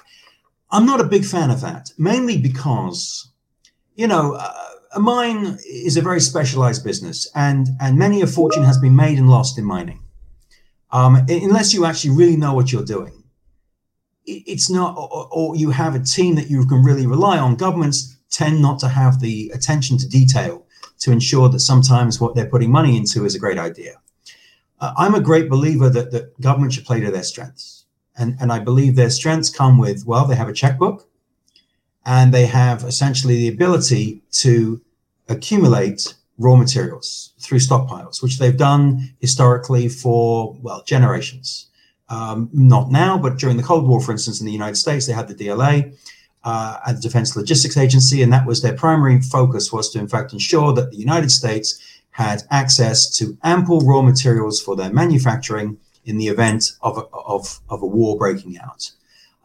I'm 0.71 0.85
not 0.85 1.01
a 1.01 1.03
big 1.03 1.25
fan 1.25 1.51
of 1.51 1.61
that, 1.61 1.91
mainly 1.97 2.37
because, 2.37 3.29
you 3.95 4.07
know, 4.07 4.33
uh, 4.33 4.53
a 4.95 4.99
mine 4.99 5.57
is 5.65 5.97
a 5.97 6.01
very 6.01 6.21
specialized 6.21 6.83
business, 6.83 7.29
and 7.35 7.67
and 7.79 7.97
many 7.97 8.21
a 8.21 8.27
fortune 8.27 8.63
has 8.63 8.77
been 8.77 8.95
made 8.95 9.19
and 9.19 9.29
lost 9.29 9.57
in 9.57 9.65
mining. 9.65 9.99
Um, 10.91 11.15
unless 11.27 11.73
you 11.73 11.85
actually 11.85 12.15
really 12.15 12.35
know 12.35 12.53
what 12.53 12.71
you're 12.71 12.83
doing, 12.83 13.23
it's 14.25 14.69
not, 14.69 14.95
or, 14.97 15.27
or 15.31 15.55
you 15.55 15.69
have 15.69 15.93
a 15.93 15.99
team 15.99 16.35
that 16.35 16.49
you 16.49 16.65
can 16.65 16.81
really 16.83 17.05
rely 17.05 17.37
on. 17.37 17.55
Governments 17.55 18.17
tend 18.31 18.61
not 18.61 18.79
to 18.79 18.87
have 18.87 19.19
the 19.19 19.51
attention 19.53 19.97
to 19.99 20.07
detail 20.07 20.65
to 20.99 21.11
ensure 21.11 21.49
that 21.49 21.59
sometimes 21.59 22.19
what 22.19 22.33
they're 22.35 22.49
putting 22.49 22.71
money 22.71 22.97
into 22.97 23.25
is 23.25 23.35
a 23.35 23.39
great 23.39 23.59
idea. 23.59 24.01
Uh, 24.79 24.93
I'm 24.97 25.15
a 25.15 25.21
great 25.21 25.49
believer 25.49 25.89
that, 25.89 26.11
that 26.11 26.39
government 26.41 26.73
should 26.73 26.85
play 26.85 26.99
to 27.01 27.11
their 27.11 27.23
strengths. 27.23 27.85
And, 28.17 28.35
and 28.39 28.51
I 28.51 28.59
believe 28.59 28.95
their 28.95 29.09
strengths 29.09 29.49
come 29.49 29.77
with, 29.77 30.05
well, 30.05 30.25
they 30.25 30.35
have 30.35 30.49
a 30.49 30.53
checkbook 30.53 31.07
and 32.05 32.33
they 32.33 32.45
have 32.45 32.83
essentially 32.83 33.35
the 33.37 33.47
ability 33.47 34.21
to 34.31 34.81
accumulate 35.27 36.15
raw 36.37 36.55
materials 36.55 37.33
through 37.39 37.59
stockpiles, 37.59 38.23
which 38.23 38.39
they've 38.39 38.57
done 38.57 39.13
historically 39.19 39.89
for, 39.89 40.57
well, 40.61 40.83
generations. 40.83 41.67
Um, 42.09 42.49
not 42.53 42.89
now, 42.89 43.17
but 43.17 43.37
during 43.37 43.57
the 43.57 43.63
Cold 43.63 43.87
War, 43.87 44.01
for 44.01 44.11
instance, 44.11 44.39
in 44.39 44.45
the 44.45 44.51
United 44.51 44.77
States, 44.77 45.05
they 45.05 45.13
had 45.13 45.27
the 45.27 45.35
DLA 45.35 45.93
uh, 46.43 46.93
the 46.93 47.01
Defense 47.01 47.35
Logistics 47.35 47.77
Agency, 47.77 48.21
and 48.21 48.31
that 48.31 48.45
was 48.45 48.61
their 48.61 48.73
primary 48.73 49.21
focus 49.21 49.71
was 49.71 49.89
to, 49.91 49.99
in 49.99 50.07
fact, 50.07 50.33
ensure 50.33 50.73
that 50.73 50.91
the 50.91 50.97
United 50.97 51.31
States 51.31 51.88
had 52.19 52.43
access 52.51 53.09
to 53.17 53.37
ample 53.43 53.79
raw 53.79 54.01
materials 54.01 54.61
for 54.61 54.75
their 54.75 54.91
manufacturing 54.91 55.77
in 56.03 56.17
the 56.17 56.27
event 56.27 56.71
of 56.81 56.97
a, 56.97 57.05
of, 57.35 57.61
of 57.69 57.81
a 57.81 57.85
war 57.85 58.17
breaking 58.17 58.57
out. 58.59 58.91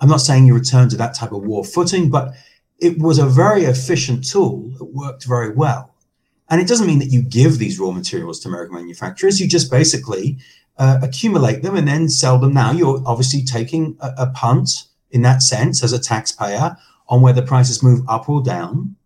I'm 0.00 0.08
not 0.08 0.20
saying 0.20 0.44
you 0.44 0.54
return 0.54 0.88
to 0.88 0.96
that 0.96 1.14
type 1.14 1.30
of 1.30 1.44
war 1.44 1.64
footing, 1.64 2.10
but 2.10 2.34
it 2.80 2.98
was 2.98 3.18
a 3.18 3.26
very 3.26 3.62
efficient 3.62 4.28
tool 4.28 4.70
that 4.78 4.86
worked 4.86 5.24
very 5.24 5.54
well. 5.54 5.94
And 6.50 6.60
it 6.60 6.66
doesn't 6.66 6.88
mean 6.88 6.98
that 6.98 7.12
you 7.12 7.22
give 7.22 7.58
these 7.58 7.78
raw 7.78 7.92
materials 7.92 8.40
to 8.40 8.48
American 8.48 8.74
manufacturers. 8.74 9.40
You 9.40 9.46
just 9.46 9.70
basically 9.70 10.38
uh, 10.76 10.98
accumulate 11.00 11.62
them 11.62 11.76
and 11.76 11.86
then 11.86 12.08
sell 12.08 12.40
them. 12.40 12.52
Now 12.52 12.72
you're 12.72 13.02
obviously 13.06 13.44
taking 13.44 13.96
a, 14.00 14.10
a 14.18 14.26
punt 14.26 14.88
in 15.12 15.22
that 15.22 15.42
sense 15.42 15.84
as 15.84 15.92
a 15.92 16.00
taxpayer 16.00 16.76
on 17.08 17.22
whether 17.22 17.40
prices 17.40 17.84
move 17.84 18.02
up 18.08 18.28
or 18.28 18.42
down. 18.42 18.96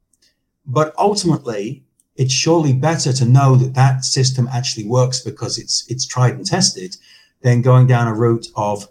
But 0.65 0.95
ultimately, 0.97 1.85
it's 2.19 2.33
surely 2.33 2.73
better 2.73 3.13
to 3.13 3.25
know 3.25 3.57
that 3.57 3.75
that 3.75 4.05
system 4.05 4.49
actually 4.53 4.87
works 4.87 5.21
because 5.21 5.59
it's 5.59 5.85
it's 5.89 6.07
tried 6.07 6.35
and 6.35 6.47
tested 6.47 6.97
than 7.43 7.63
going 7.63 7.87
down 7.87 8.09
a 8.09 8.15
route 8.15 8.49
of 8.57 8.89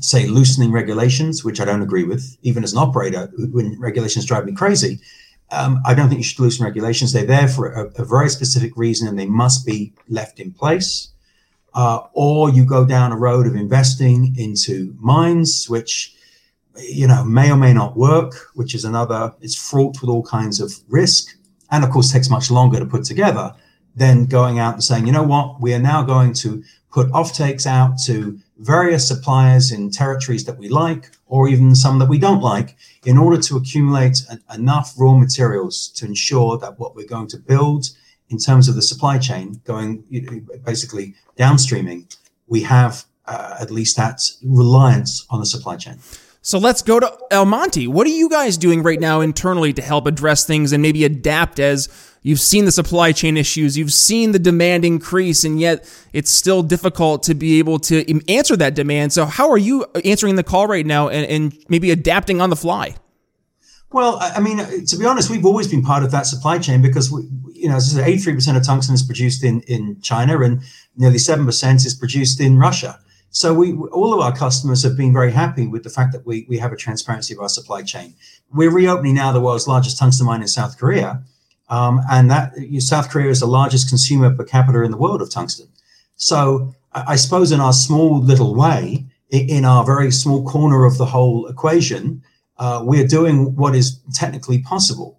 say 0.00 0.26
loosening 0.26 0.70
regulations, 0.70 1.44
which 1.44 1.60
I 1.60 1.64
don't 1.64 1.82
agree 1.82 2.04
with. 2.04 2.36
Even 2.42 2.62
as 2.62 2.72
an 2.72 2.78
operator, 2.78 3.30
when 3.50 3.78
regulations 3.80 4.24
drive 4.24 4.46
me 4.46 4.54
crazy, 4.54 5.00
um, 5.50 5.80
I 5.84 5.94
don't 5.94 6.08
think 6.08 6.20
you 6.20 6.24
should 6.24 6.40
loosen 6.40 6.64
regulations. 6.64 7.12
They're 7.12 7.26
there 7.26 7.48
for 7.48 7.72
a, 7.72 8.02
a 8.02 8.04
very 8.04 8.28
specific 8.28 8.76
reason, 8.76 9.08
and 9.08 9.18
they 9.18 9.26
must 9.26 9.66
be 9.66 9.92
left 10.08 10.38
in 10.38 10.52
place 10.52 11.08
uh, 11.74 12.06
or 12.12 12.50
you 12.50 12.64
go 12.64 12.84
down 12.84 13.12
a 13.12 13.16
road 13.16 13.46
of 13.46 13.54
investing 13.56 14.34
into 14.38 14.94
mines, 15.00 15.68
which 15.68 16.14
you 16.76 17.06
know 17.06 17.24
may 17.24 17.50
or 17.50 17.56
may 17.56 17.72
not 17.72 17.96
work, 17.96 18.50
which 18.54 18.74
is 18.74 18.84
another. 18.84 19.34
It's 19.40 19.56
fraught 19.56 20.00
with 20.00 20.10
all 20.10 20.22
kinds 20.22 20.60
of 20.60 20.72
risk, 20.88 21.36
and 21.70 21.84
of 21.84 21.90
course 21.90 22.12
takes 22.12 22.30
much 22.30 22.50
longer 22.50 22.78
to 22.78 22.86
put 22.86 23.04
together 23.04 23.54
than 23.96 24.26
going 24.26 24.58
out 24.58 24.74
and 24.74 24.84
saying, 24.84 25.06
you 25.06 25.12
know 25.12 25.22
what, 25.22 25.60
we 25.60 25.72
are 25.72 25.78
now 25.78 26.02
going 26.02 26.32
to 26.32 26.62
put 26.90 27.08
offtakes 27.10 27.66
out 27.66 27.98
to 28.06 28.38
various 28.58 29.06
suppliers 29.06 29.72
in 29.72 29.90
territories 29.90 30.44
that 30.44 30.58
we 30.58 30.68
like, 30.68 31.10
or 31.26 31.48
even 31.48 31.74
some 31.74 31.98
that 31.98 32.08
we 32.08 32.18
don't 32.18 32.40
like, 32.40 32.76
in 33.04 33.18
order 33.18 33.40
to 33.40 33.56
accumulate 33.56 34.18
enough 34.52 34.94
raw 34.96 35.14
materials 35.14 35.88
to 35.88 36.06
ensure 36.06 36.56
that 36.58 36.78
what 36.78 36.94
we're 36.94 37.06
going 37.06 37.26
to 37.26 37.36
build 37.36 37.86
in 38.30 38.38
terms 38.38 38.68
of 38.68 38.74
the 38.74 38.82
supply 38.82 39.18
chain 39.18 39.60
going 39.64 40.04
you 40.08 40.22
know, 40.22 40.40
basically 40.64 41.14
downstreaming, 41.36 42.16
we 42.46 42.62
have 42.62 43.04
uh, 43.26 43.56
at 43.60 43.70
least 43.70 43.96
that 43.96 44.20
reliance 44.44 45.26
on 45.30 45.40
the 45.40 45.46
supply 45.46 45.76
chain. 45.76 45.98
So 46.46 46.58
let's 46.58 46.82
go 46.82 47.00
to 47.00 47.10
Almonty. 47.30 47.88
What 47.88 48.06
are 48.06 48.10
you 48.10 48.28
guys 48.28 48.58
doing 48.58 48.82
right 48.82 49.00
now 49.00 49.22
internally 49.22 49.72
to 49.72 49.80
help 49.80 50.06
address 50.06 50.44
things 50.44 50.72
and 50.72 50.82
maybe 50.82 51.06
adapt 51.06 51.58
as 51.58 51.88
you've 52.20 52.38
seen 52.38 52.66
the 52.66 52.70
supply 52.70 53.12
chain 53.12 53.38
issues, 53.38 53.78
you've 53.78 53.94
seen 53.94 54.32
the 54.32 54.38
demand 54.38 54.84
increase, 54.84 55.44
and 55.44 55.58
yet 55.58 55.90
it's 56.12 56.30
still 56.30 56.62
difficult 56.62 57.22
to 57.22 57.34
be 57.34 57.58
able 57.58 57.78
to 57.78 58.04
answer 58.30 58.58
that 58.58 58.74
demand. 58.74 59.14
So, 59.14 59.24
how 59.24 59.50
are 59.50 59.56
you 59.56 59.86
answering 60.04 60.34
the 60.34 60.42
call 60.42 60.66
right 60.66 60.84
now 60.84 61.08
and, 61.08 61.26
and 61.30 61.64
maybe 61.70 61.90
adapting 61.90 62.42
on 62.42 62.50
the 62.50 62.56
fly? 62.56 62.94
Well, 63.90 64.18
I 64.20 64.40
mean, 64.40 64.58
to 64.84 64.96
be 64.98 65.06
honest, 65.06 65.30
we've 65.30 65.46
always 65.46 65.68
been 65.68 65.82
part 65.82 66.02
of 66.02 66.10
that 66.10 66.26
supply 66.26 66.58
chain 66.58 66.82
because 66.82 67.10
we, 67.10 67.22
you 67.54 67.70
know, 67.70 67.76
as 67.76 67.96
I 67.96 68.04
said, 68.04 68.34
83% 68.36 68.58
of 68.58 68.66
tungsten 68.66 68.94
is 68.94 69.02
produced 69.02 69.42
in, 69.42 69.62
in 69.62 69.98
China 70.02 70.38
and 70.42 70.60
nearly 70.94 71.16
7% 71.16 71.74
is 71.86 71.94
produced 71.94 72.38
in 72.38 72.58
Russia. 72.58 72.98
So 73.34 73.52
we, 73.52 73.72
all 73.72 74.14
of 74.14 74.20
our 74.20 74.34
customers 74.34 74.84
have 74.84 74.96
been 74.96 75.12
very 75.12 75.32
happy 75.32 75.66
with 75.66 75.82
the 75.82 75.90
fact 75.90 76.12
that 76.12 76.24
we, 76.24 76.46
we 76.48 76.56
have 76.58 76.72
a 76.72 76.76
transparency 76.76 77.34
of 77.34 77.40
our 77.40 77.48
supply 77.48 77.82
chain. 77.82 78.14
We're 78.52 78.70
reopening 78.70 79.16
now 79.16 79.32
the 79.32 79.40
world's 79.40 79.66
largest 79.66 79.98
tungsten 79.98 80.24
mine 80.24 80.40
in 80.40 80.46
South 80.46 80.78
Korea. 80.78 81.20
Um, 81.68 82.00
and 82.08 82.30
that 82.30 82.52
South 82.78 83.10
Korea 83.10 83.30
is 83.30 83.40
the 83.40 83.46
largest 83.46 83.88
consumer 83.88 84.32
per 84.32 84.44
capita 84.44 84.82
in 84.82 84.92
the 84.92 84.96
world 84.96 85.20
of 85.20 85.32
tungsten. 85.32 85.66
So 86.14 86.76
I 86.92 87.16
suppose 87.16 87.50
in 87.50 87.58
our 87.58 87.72
small 87.72 88.20
little 88.20 88.54
way, 88.54 89.04
in 89.30 89.64
our 89.64 89.84
very 89.84 90.12
small 90.12 90.46
corner 90.46 90.84
of 90.84 90.96
the 90.96 91.06
whole 91.06 91.48
equation, 91.48 92.22
uh, 92.58 92.82
we're 92.84 93.08
doing 93.08 93.56
what 93.56 93.74
is 93.74 93.98
technically 94.12 94.60
possible. 94.60 95.18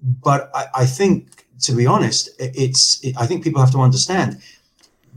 But 0.00 0.52
I, 0.54 0.66
I 0.82 0.86
think, 0.86 1.46
to 1.62 1.72
be 1.72 1.84
honest, 1.84 2.30
it's 2.38 3.02
it, 3.02 3.16
I 3.18 3.26
think 3.26 3.42
people 3.42 3.60
have 3.60 3.72
to 3.72 3.80
understand 3.80 4.40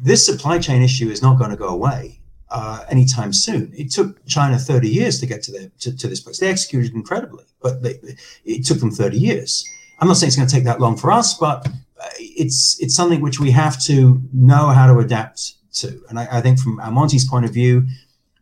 this 0.02 0.26
supply 0.26 0.58
chain 0.58 0.82
issue 0.82 1.10
is 1.10 1.22
not 1.22 1.38
going 1.38 1.52
to 1.52 1.58
go 1.58 1.68
away 1.68 2.19
uh, 2.52 2.84
anytime 2.90 3.34
soon. 3.34 3.72
It 3.76 3.92
took 3.92 4.26
China 4.26 4.58
30 4.58 4.90
years 4.90 5.20
to 5.20 5.26
get 5.26 5.44
to, 5.44 5.52
their, 5.52 5.72
to, 5.80 5.96
to 5.96 6.08
this 6.08 6.20
place. 6.20 6.40
They 6.40 6.50
executed 6.50 6.94
incredibly, 6.94 7.46
but 7.62 7.84
they, 7.84 8.00
it 8.46 8.66
took 8.66 8.80
them 8.80 8.92
30 8.92 9.18
years. 9.18 9.68
I'm 10.00 10.08
not 10.08 10.18
saying 10.18 10.30
it's 10.30 10.38
going 10.38 10.48
to 10.48 10.54
take 10.54 10.64
that 10.64 10.80
long 10.80 10.98
for 10.98 11.12
us, 11.12 11.34
but 11.34 11.68
uh, 11.68 12.08
it's 12.18 12.80
it's 12.80 12.96
something 12.96 13.22
which 13.22 13.40
we 13.40 13.52
have 13.52 13.82
to 13.84 14.22
know 14.34 14.70
how 14.70 14.92
to 14.92 15.00
adapt 15.00 15.56
to. 15.74 16.02
And 16.10 16.18
I, 16.18 16.28
I 16.38 16.42
think 16.42 16.60
from 16.60 16.80
Almonty's 16.80 17.28
point 17.28 17.46
of 17.46 17.52
view, 17.52 17.86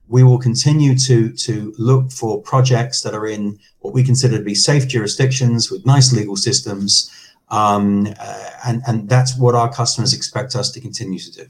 we 0.08 0.24
will 0.24 0.38
continue 0.38 0.96
to 1.00 1.32
to 1.32 1.74
look 1.80 2.12
for 2.12 2.42
projects 2.42 3.02
that 3.02 3.16
are 3.16 3.28
in 3.28 3.58
what 3.80 3.94
we 3.94 4.04
consider 4.04 4.38
to 4.38 4.44
be 4.44 4.56
safe 4.56 4.88
jurisdictions 4.88 5.72
with 5.72 5.86
nice 5.86 6.14
legal 6.14 6.36
systems, 6.36 7.12
um, 7.50 8.08
uh, 8.20 8.50
and 8.66 8.84
and 8.88 9.10
that's 9.10 9.36
what 9.38 9.56
our 9.56 9.72
customers 9.74 10.14
expect 10.14 10.56
us 10.56 10.72
to 10.72 10.80
continue 10.80 11.20
to 11.20 11.32
do. 11.32 11.46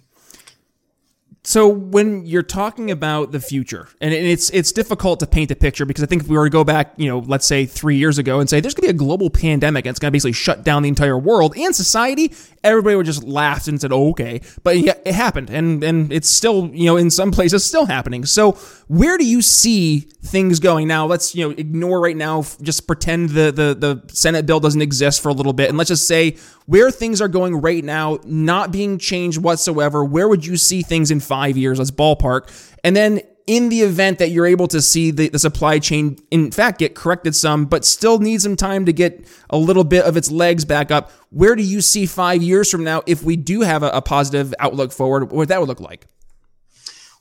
So 1.47 1.69
when 1.69 2.25
you're 2.25 2.43
talking 2.43 2.91
about 2.91 3.31
the 3.31 3.39
future, 3.39 3.87
and 4.01 4.13
it's 4.13 4.49
it's 4.49 4.73
difficult 4.73 5.21
to 5.21 5.27
paint 5.27 5.49
a 5.49 5.55
picture 5.55 5.85
because 5.85 6.03
I 6.03 6.05
think 6.05 6.23
if 6.23 6.27
we 6.27 6.35
were 6.35 6.43
to 6.43 6.49
go 6.49 6.65
back, 6.65 6.91
you 6.97 7.07
know, 7.07 7.19
let's 7.19 7.45
say 7.45 7.65
three 7.65 7.95
years 7.95 8.17
ago 8.17 8.41
and 8.41 8.49
say 8.49 8.59
there's 8.59 8.73
going 8.73 8.85
to 8.85 8.93
be 8.93 8.97
a 8.97 8.99
global 8.99 9.29
pandemic 9.29 9.85
and 9.85 9.91
it's 9.91 9.99
going 9.99 10.09
to 10.09 10.13
basically 10.13 10.33
shut 10.33 10.65
down 10.65 10.83
the 10.83 10.89
entire 10.89 11.17
world 11.17 11.55
and 11.55 11.73
society, 11.73 12.33
everybody 12.65 12.97
would 12.97 13.05
just 13.05 13.23
laugh 13.23 13.65
and 13.69 13.79
said, 13.79 13.93
oh, 13.93 14.09
"Okay," 14.09 14.41
but 14.63 14.77
yeah, 14.77 14.95
it 15.05 15.15
happened, 15.15 15.49
and 15.49 15.85
and 15.85 16.11
it's 16.11 16.29
still, 16.29 16.69
you 16.73 16.85
know, 16.85 16.97
in 16.97 17.09
some 17.09 17.31
places 17.31 17.63
still 17.63 17.85
happening. 17.85 18.25
So 18.25 18.51
where 18.89 19.17
do 19.17 19.25
you 19.25 19.41
see 19.41 20.01
things 20.01 20.59
going 20.59 20.89
now? 20.89 21.05
Let's 21.05 21.33
you 21.33 21.47
know 21.47 21.55
ignore 21.57 22.01
right 22.01 22.17
now, 22.17 22.43
just 22.61 22.87
pretend 22.87 23.29
the 23.29 23.53
the 23.53 23.73
the 23.73 24.13
Senate 24.13 24.45
bill 24.45 24.59
doesn't 24.59 24.81
exist 24.81 25.21
for 25.21 25.29
a 25.29 25.33
little 25.33 25.53
bit, 25.53 25.69
and 25.69 25.77
let's 25.77 25.87
just 25.87 26.09
say 26.09 26.35
where 26.65 26.91
things 26.91 27.21
are 27.21 27.29
going 27.29 27.55
right 27.55 27.85
now, 27.85 28.19
not 28.25 28.73
being 28.73 28.97
changed 28.97 29.41
whatsoever. 29.41 30.03
Where 30.03 30.27
would 30.27 30.45
you 30.45 30.57
see 30.57 30.81
things 30.81 31.09
in 31.09 31.21
five 31.21 31.36
years? 31.45 31.77
Let's 31.77 31.91
ballpark, 31.91 32.49
and 32.83 32.95
then 32.95 33.21
in 33.47 33.69
the 33.69 33.81
event 33.81 34.19
that 34.19 34.29
you're 34.29 34.45
able 34.45 34.67
to 34.67 34.81
see 34.81 35.09
the, 35.09 35.29
the 35.29 35.39
supply 35.39 35.79
chain, 35.79 36.17
in 36.31 36.51
fact, 36.51 36.79
get 36.79 36.95
corrected 36.95 37.33
some, 37.33 37.65
but 37.65 37.85
still 37.85 38.19
need 38.19 38.41
some 38.41 38.57
time 38.57 38.85
to 38.85 38.91
get 38.91 39.25
a 39.49 39.57
little 39.57 39.85
bit 39.85 40.03
of 40.03 40.17
its 40.17 40.29
legs 40.29 40.65
back 40.65 40.91
up, 40.91 41.11
where 41.29 41.55
do 41.55 41.63
you 41.63 41.79
see 41.79 42.05
five 42.05 42.43
years 42.43 42.69
from 42.69 42.83
now 42.83 43.01
if 43.07 43.23
we 43.23 43.37
do 43.37 43.61
have 43.61 43.83
a, 43.83 43.89
a 43.89 44.01
positive 44.01 44.53
outlook 44.59 44.91
forward, 44.91 45.31
what 45.31 45.47
that 45.47 45.61
would 45.61 45.69
look 45.69 45.79
like? 45.79 46.07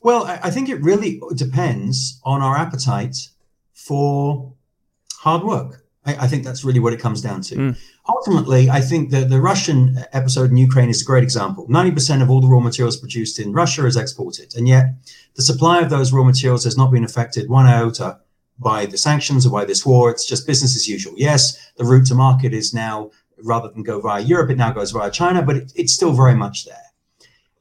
Well, 0.02 0.24
I 0.26 0.50
think 0.50 0.68
it 0.68 0.82
really 0.82 1.20
depends 1.34 2.20
on 2.24 2.42
our 2.42 2.56
appetite 2.56 3.16
for 3.72 4.52
hard 5.18 5.44
work. 5.44 5.84
I, 6.04 6.24
I 6.24 6.28
think 6.28 6.44
that's 6.44 6.64
really 6.64 6.80
what 6.80 6.92
it 6.92 7.00
comes 7.00 7.20
down 7.20 7.40
to. 7.42 7.54
Mm. 7.54 7.78
Ultimately, 8.08 8.70
I 8.70 8.80
think 8.80 9.10
that 9.10 9.30
the 9.30 9.40
Russian 9.40 9.98
episode 10.12 10.50
in 10.50 10.56
Ukraine 10.56 10.88
is 10.88 11.02
a 11.02 11.04
great 11.04 11.24
example. 11.24 11.66
90% 11.68 12.22
of 12.22 12.30
all 12.30 12.40
the 12.40 12.46
raw 12.46 12.60
materials 12.60 12.96
produced 12.96 13.40
in 13.40 13.52
Russia 13.52 13.84
is 13.84 13.96
exported. 13.96 14.54
And 14.56 14.68
yet, 14.68 14.94
the 15.34 15.42
supply 15.42 15.80
of 15.80 15.90
those 15.90 16.12
raw 16.12 16.22
materials 16.22 16.64
has 16.64 16.76
not 16.76 16.92
been 16.92 17.04
affected 17.04 17.48
one 17.48 17.66
iota 17.66 18.20
by 18.58 18.86
the 18.86 18.96
sanctions 18.96 19.44
or 19.44 19.50
by 19.50 19.64
this 19.64 19.84
war. 19.84 20.10
It's 20.10 20.26
just 20.26 20.46
business 20.46 20.76
as 20.76 20.88
usual. 20.88 21.14
Yes, 21.16 21.72
the 21.76 21.84
route 21.84 22.06
to 22.06 22.14
market 22.14 22.54
is 22.54 22.72
now, 22.72 23.10
rather 23.42 23.68
than 23.68 23.82
go 23.82 24.00
via 24.00 24.22
Europe, 24.22 24.50
it 24.50 24.56
now 24.56 24.70
goes 24.72 24.92
via 24.92 25.10
China, 25.10 25.42
but 25.42 25.56
it, 25.56 25.72
it's 25.74 25.92
still 25.92 26.12
very 26.12 26.34
much 26.34 26.64
there. 26.64 26.76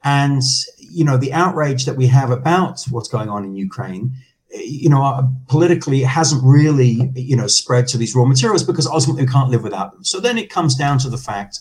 And, 0.04 0.44
you 0.78 1.04
know, 1.04 1.18
the 1.18 1.34
outrage 1.34 1.86
that 1.86 1.98
we 1.98 2.08
have 2.08 2.30
about 2.30 2.84
what's 2.92 3.10
going 3.10 3.30
on 3.30 3.44
in 3.44 3.56
Ukraine 3.56 4.14
you 4.58 4.90
know, 4.90 5.04
uh, 5.04 5.24
politically 5.48 6.04
it 6.04 6.08
hasn't 6.08 6.44
really, 6.44 7.12
you 7.16 7.36
know, 7.36 7.48
spread 7.48 7.88
to 7.88 7.98
these 7.98 8.16
raw 8.16 8.26
materials 8.26 8.64
because 8.64 8.88
ultimately 8.88 9.24
we 9.24 9.32
can't 9.32 9.50
live 9.50 9.64
without 9.64 9.92
them. 9.94 10.04
So 10.04 10.20
then 10.20 10.38
it 10.38 10.50
comes 10.50 10.76
down 10.76 10.98
to 11.00 11.10
the 11.10 11.18
fact 11.18 11.60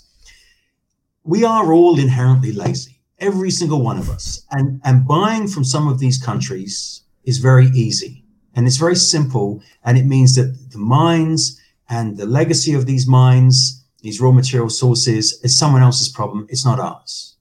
we 1.23 1.45
are 1.45 1.73
all 1.73 1.99
inherently 1.99 2.53
lazy, 2.53 3.01
every 3.19 3.51
single 3.51 3.83
one 3.83 3.99
of 3.99 4.11
us. 4.11 4.45
And, 4.51 4.81
and 4.85 5.09
buying 5.09 5.49
from 5.49 5.65
some 5.65 5.89
of 5.89 5.99
these 5.99 6.19
countries 6.19 7.03
is 7.25 7.39
very 7.39 7.67
easy 7.69 8.25
and 8.55 8.67
it's 8.67 8.77
very 8.77 8.97
simple. 8.97 9.63
And 9.85 9.99
it 9.99 10.05
means 10.07 10.37
that 10.37 10.71
the 10.71 10.79
mines 10.79 11.61
and 11.89 12.17
the 12.17 12.27
legacy 12.27 12.75
of 12.75 12.87
these 12.87 13.07
mines, 13.07 13.85
these 14.03 14.21
raw 14.21 14.33
material 14.33 14.71
sources, 14.71 15.41
is 15.43 15.59
someone 15.59 15.83
else's 15.83 16.09
problem. 16.09 16.47
It's 16.49 16.65
not 16.65 16.81
ours. 16.81 17.34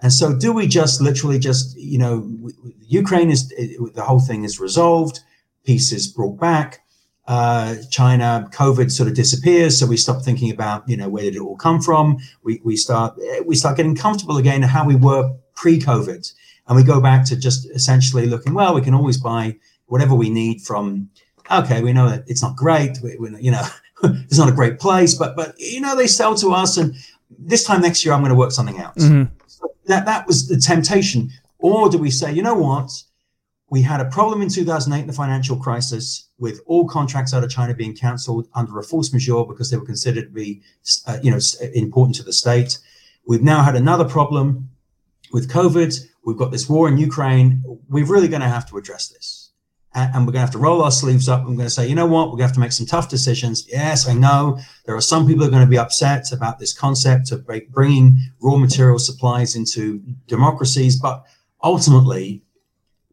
And 0.00 0.12
so, 0.12 0.36
do 0.36 0.52
we 0.52 0.66
just 0.66 1.00
literally 1.00 1.38
just, 1.38 1.76
you 1.76 1.98
know, 1.98 2.30
Ukraine 2.82 3.30
is 3.30 3.48
the 3.48 4.04
whole 4.04 4.20
thing 4.20 4.44
is 4.44 4.60
resolved, 4.60 5.20
peace 5.64 5.90
is 5.90 6.06
brought 6.06 6.38
back, 6.38 6.82
uh, 7.26 7.76
China, 7.90 8.48
COVID 8.52 8.90
sort 8.90 9.08
of 9.08 9.14
disappears, 9.14 9.78
so 9.78 9.86
we 9.86 9.96
stop 9.96 10.22
thinking 10.22 10.50
about, 10.50 10.88
you 10.88 10.96
know, 10.96 11.08
where 11.08 11.24
did 11.24 11.36
it 11.36 11.40
all 11.40 11.56
come 11.56 11.80
from? 11.80 12.18
We 12.42 12.60
we 12.62 12.76
start 12.76 13.18
we 13.46 13.56
start 13.56 13.76
getting 13.76 13.96
comfortable 13.96 14.36
again 14.36 14.62
how 14.62 14.84
we 14.86 14.96
were 14.96 15.34
pre-COVID, 15.54 16.32
and 16.68 16.76
we 16.76 16.84
go 16.84 17.00
back 17.00 17.24
to 17.26 17.36
just 17.36 17.68
essentially 17.70 18.26
looking, 18.26 18.54
well, 18.54 18.74
we 18.74 18.82
can 18.82 18.94
always 18.94 19.16
buy 19.16 19.56
whatever 19.86 20.14
we 20.14 20.30
need 20.30 20.60
from. 20.60 21.08
Okay, 21.50 21.82
we 21.82 21.92
know 21.92 22.08
that 22.08 22.24
it's 22.26 22.42
not 22.42 22.54
great, 22.54 22.98
we, 23.02 23.16
we 23.16 23.40
you 23.40 23.50
know, 23.50 23.66
it's 24.04 24.38
not 24.38 24.48
a 24.48 24.52
great 24.52 24.78
place, 24.78 25.14
but 25.14 25.34
but 25.34 25.58
you 25.58 25.80
know 25.80 25.96
they 25.96 26.06
sell 26.06 26.34
to 26.36 26.52
us, 26.52 26.76
and 26.76 26.94
this 27.38 27.64
time 27.64 27.80
next 27.80 28.04
year 28.04 28.14
I'm 28.14 28.20
going 28.20 28.30
to 28.30 28.36
work 28.36 28.52
something 28.52 28.78
out. 28.78 28.94
Mm-hmm 28.96 29.32
that 29.86 30.06
that 30.06 30.26
was 30.26 30.48
the 30.48 30.56
temptation. 30.56 31.30
Or 31.58 31.88
do 31.88 31.98
we 31.98 32.10
say, 32.10 32.32
you 32.32 32.42
know 32.42 32.54
what? 32.54 32.90
We 33.68 33.82
had 33.82 34.00
a 34.00 34.04
problem 34.04 34.42
in 34.42 34.48
2008 34.48 35.00
in 35.00 35.06
the 35.06 35.12
financial 35.12 35.56
crisis 35.56 36.28
with 36.38 36.60
all 36.66 36.86
contracts 36.86 37.34
out 37.34 37.42
of 37.42 37.50
China 37.50 37.74
being 37.74 37.96
cancelled 37.96 38.48
under 38.54 38.78
a 38.78 38.82
force 38.84 39.12
majeure 39.12 39.44
because 39.44 39.70
they 39.70 39.76
were 39.76 39.84
considered 39.84 40.26
to 40.26 40.30
be, 40.30 40.62
uh, 41.06 41.18
you 41.22 41.30
know, 41.30 41.40
important 41.74 42.14
to 42.16 42.22
the 42.22 42.32
state. 42.32 42.78
We've 43.26 43.42
now 43.42 43.62
had 43.62 43.74
another 43.74 44.04
problem 44.04 44.70
with 45.32 45.50
COVID. 45.50 45.98
We've 46.24 46.36
got 46.36 46.52
this 46.52 46.68
war 46.68 46.88
in 46.88 46.96
Ukraine. 46.98 47.62
We're 47.88 48.06
really 48.06 48.28
going 48.28 48.42
to 48.42 48.48
have 48.48 48.68
to 48.70 48.78
address 48.78 49.08
this 49.08 49.45
and 49.96 50.26
we're 50.26 50.32
going 50.32 50.34
to 50.34 50.40
have 50.40 50.50
to 50.50 50.58
roll 50.58 50.82
our 50.82 50.90
sleeves 50.90 51.28
up. 51.28 51.40
I'm 51.40 51.56
going 51.56 51.66
to 51.66 51.70
say, 51.70 51.88
you 51.88 51.94
know 51.94 52.06
what, 52.06 52.26
we're 52.26 52.32
going 52.32 52.40
to 52.40 52.46
have 52.48 52.54
to 52.54 52.60
make 52.60 52.72
some 52.72 52.86
tough 52.86 53.08
decisions. 53.08 53.66
Yes, 53.68 54.06
I 54.06 54.12
know 54.12 54.58
there 54.84 54.94
are 54.94 55.00
some 55.00 55.26
people 55.26 55.44
who 55.44 55.48
are 55.48 55.50
going 55.50 55.64
to 55.64 55.70
be 55.70 55.78
upset 55.78 56.32
about 56.32 56.58
this 56.58 56.72
concept 56.72 57.32
of 57.32 57.46
bringing 57.70 58.18
raw 58.42 58.56
material 58.56 58.98
supplies 58.98 59.56
into 59.56 60.00
democracies, 60.26 61.00
but 61.00 61.24
ultimately, 61.62 62.42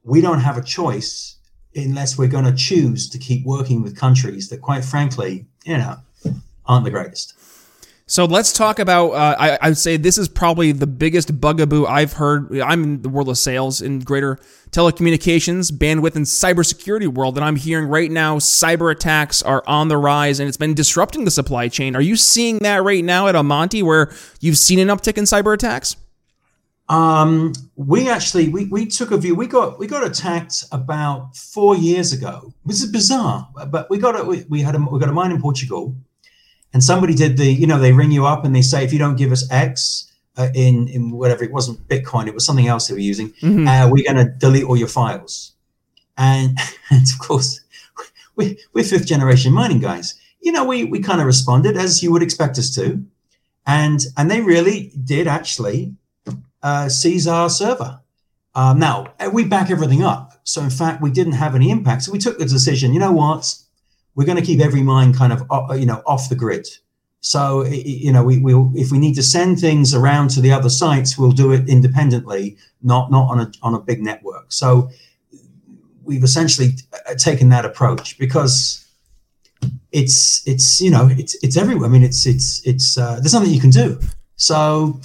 we 0.03 0.19
don't 0.19 0.41
have 0.41 0.57
a 0.57 0.63
choice 0.63 1.37
unless 1.75 2.17
we're 2.17 2.27
going 2.27 2.45
to 2.45 2.53
choose 2.53 3.09
to 3.09 3.17
keep 3.17 3.45
working 3.45 3.81
with 3.81 3.97
countries 3.97 4.49
that, 4.49 4.61
quite 4.61 4.83
frankly, 4.83 5.45
you 5.65 5.77
know, 5.77 5.95
aren't 6.65 6.83
the 6.83 6.91
greatest. 6.91 7.33
So 8.05 8.25
let's 8.25 8.51
talk 8.51 8.79
about. 8.79 9.11
Uh, 9.11 9.35
I, 9.39 9.57
I 9.61 9.69
would 9.69 9.77
say 9.77 9.95
this 9.95 10.17
is 10.17 10.27
probably 10.27 10.73
the 10.73 10.87
biggest 10.87 11.39
bugaboo 11.39 11.85
I've 11.85 12.13
heard. 12.13 12.59
I'm 12.59 12.83
in 12.83 13.01
the 13.01 13.09
world 13.09 13.29
of 13.29 13.37
sales 13.37 13.81
in 13.81 13.99
greater 13.99 14.39
telecommunications, 14.71 15.71
bandwidth, 15.71 16.15
and 16.15 16.25
cybersecurity 16.25 17.07
world, 17.07 17.37
and 17.37 17.45
I'm 17.45 17.55
hearing 17.55 17.87
right 17.87 18.11
now 18.11 18.39
cyber 18.39 18.91
attacks 18.91 19.41
are 19.41 19.63
on 19.67 19.87
the 19.87 19.97
rise, 19.97 20.39
and 20.39 20.49
it's 20.49 20.57
been 20.57 20.73
disrupting 20.73 21.23
the 21.23 21.31
supply 21.31 21.69
chain. 21.69 21.95
Are 21.95 22.01
you 22.01 22.17
seeing 22.17 22.59
that 22.59 22.83
right 22.83 23.03
now 23.03 23.27
at 23.27 23.35
Almonty, 23.35 23.81
where 23.83 24.11
you've 24.41 24.57
seen 24.57 24.79
an 24.79 24.89
uptick 24.89 25.17
in 25.17 25.23
cyber 25.23 25.53
attacks? 25.53 25.95
Um, 26.89 27.53
we 27.77 28.09
actually 28.09 28.49
we, 28.49 28.65
we 28.65 28.85
took 28.85 29.11
a 29.11 29.17
view. 29.17 29.33
We 29.33 29.47
got 29.47 29.79
we 29.79 29.87
got 29.87 30.05
attacked 30.05 30.65
about 30.73 31.37
four 31.37 31.77
years 31.77 32.11
ago. 32.11 32.53
This 32.65 32.83
is 32.83 32.91
bizarre, 32.91 33.47
but 33.69 33.89
we 33.89 33.97
got 33.97 34.19
a, 34.19 34.25
we, 34.25 34.43
we 34.49 34.61
had 34.61 34.75
a, 34.75 34.79
we 34.79 34.99
got 34.99 35.07
a 35.07 35.13
mine 35.13 35.31
in 35.31 35.41
Portugal 35.41 35.95
and 36.73 36.83
somebody 36.83 37.13
did 37.13 37.37
the 37.37 37.45
you 37.45 37.67
know 37.67 37.79
they 37.79 37.93
ring 37.93 38.11
you 38.11 38.25
up 38.25 38.43
and 38.43 38.55
they 38.55 38.61
say 38.61 38.83
if 38.83 38.91
you 38.91 38.99
don't 38.99 39.15
give 39.15 39.31
us 39.31 39.49
x 39.51 40.11
uh, 40.37 40.49
in 40.55 40.87
in 40.87 41.11
whatever 41.11 41.43
it 41.43 41.51
wasn't 41.51 41.87
bitcoin 41.87 42.27
it 42.27 42.33
was 42.33 42.45
something 42.45 42.67
else 42.67 42.87
they 42.87 42.93
were 42.93 42.99
using 42.99 43.29
mm-hmm. 43.33 43.67
uh, 43.67 43.87
we're 43.89 44.03
going 44.03 44.25
to 44.25 44.31
delete 44.31 44.65
all 44.65 44.77
your 44.77 44.87
files. 44.87 45.51
And, 46.17 46.57
and 46.89 47.03
of 47.03 47.19
course 47.19 47.61
we, 48.35 48.57
we're 48.73 48.83
fifth 48.83 49.07
generation 49.07 49.53
mining 49.53 49.79
guys. 49.79 50.19
You 50.41 50.51
know 50.51 50.65
we 50.65 50.83
we 50.83 50.99
kind 50.99 51.21
of 51.21 51.27
responded 51.27 51.77
as 51.77 52.03
you 52.03 52.11
would 52.11 52.23
expect 52.23 52.57
us 52.57 52.73
to. 52.75 53.03
And 53.65 54.01
and 54.17 54.29
they 54.29 54.41
really 54.41 54.91
did 55.03 55.27
actually 55.27 55.95
uh, 56.61 56.89
seize 56.89 57.27
our 57.27 57.49
server. 57.49 58.01
Um, 58.55 58.77
now 58.77 59.13
we 59.31 59.45
back 59.45 59.71
everything 59.71 60.03
up. 60.03 60.33
So 60.43 60.61
in 60.61 60.69
fact 60.69 61.01
we 61.01 61.11
didn't 61.11 61.33
have 61.33 61.55
any 61.55 61.71
impact. 61.71 62.03
So 62.03 62.11
we 62.11 62.19
took 62.19 62.37
the 62.39 62.45
decision 62.45 62.93
you 62.93 62.99
know 62.99 63.13
what 63.13 63.55
we're 64.15 64.25
going 64.25 64.37
to 64.37 64.45
keep 64.45 64.59
every 64.59 64.81
mine 64.81 65.13
kind 65.13 65.33
of 65.33 65.43
uh, 65.51 65.73
you 65.73 65.85
know 65.85 66.01
off 66.05 66.29
the 66.29 66.35
grid. 66.35 66.67
So 67.21 67.65
you 67.65 68.11
know 68.11 68.23
we 68.23 68.39
will 68.39 68.71
if 68.75 68.91
we 68.91 68.99
need 68.99 69.15
to 69.15 69.23
send 69.23 69.59
things 69.59 69.93
around 69.93 70.29
to 70.31 70.41
the 70.41 70.51
other 70.51 70.69
sites, 70.69 71.17
we'll 71.17 71.31
do 71.31 71.51
it 71.51 71.69
independently, 71.69 72.57
not 72.81 73.11
not 73.11 73.29
on 73.29 73.39
a 73.39 73.51
on 73.61 73.73
a 73.75 73.79
big 73.79 74.01
network. 74.01 74.51
So 74.51 74.89
we've 76.03 76.23
essentially 76.23 76.71
uh, 77.07 77.15
taken 77.15 77.49
that 77.49 77.65
approach 77.65 78.17
because 78.17 78.85
it's 79.91 80.45
it's 80.45 80.81
you 80.81 80.91
know 80.91 81.07
it's 81.11 81.35
it's 81.43 81.57
everywhere. 81.57 81.87
I 81.89 81.91
mean 81.91 82.03
it's 82.03 82.25
it's 82.25 82.61
it's 82.65 82.97
uh, 82.97 83.19
there's 83.19 83.33
nothing 83.33 83.51
you 83.51 83.61
can 83.61 83.69
do. 83.69 83.99
So 84.35 84.99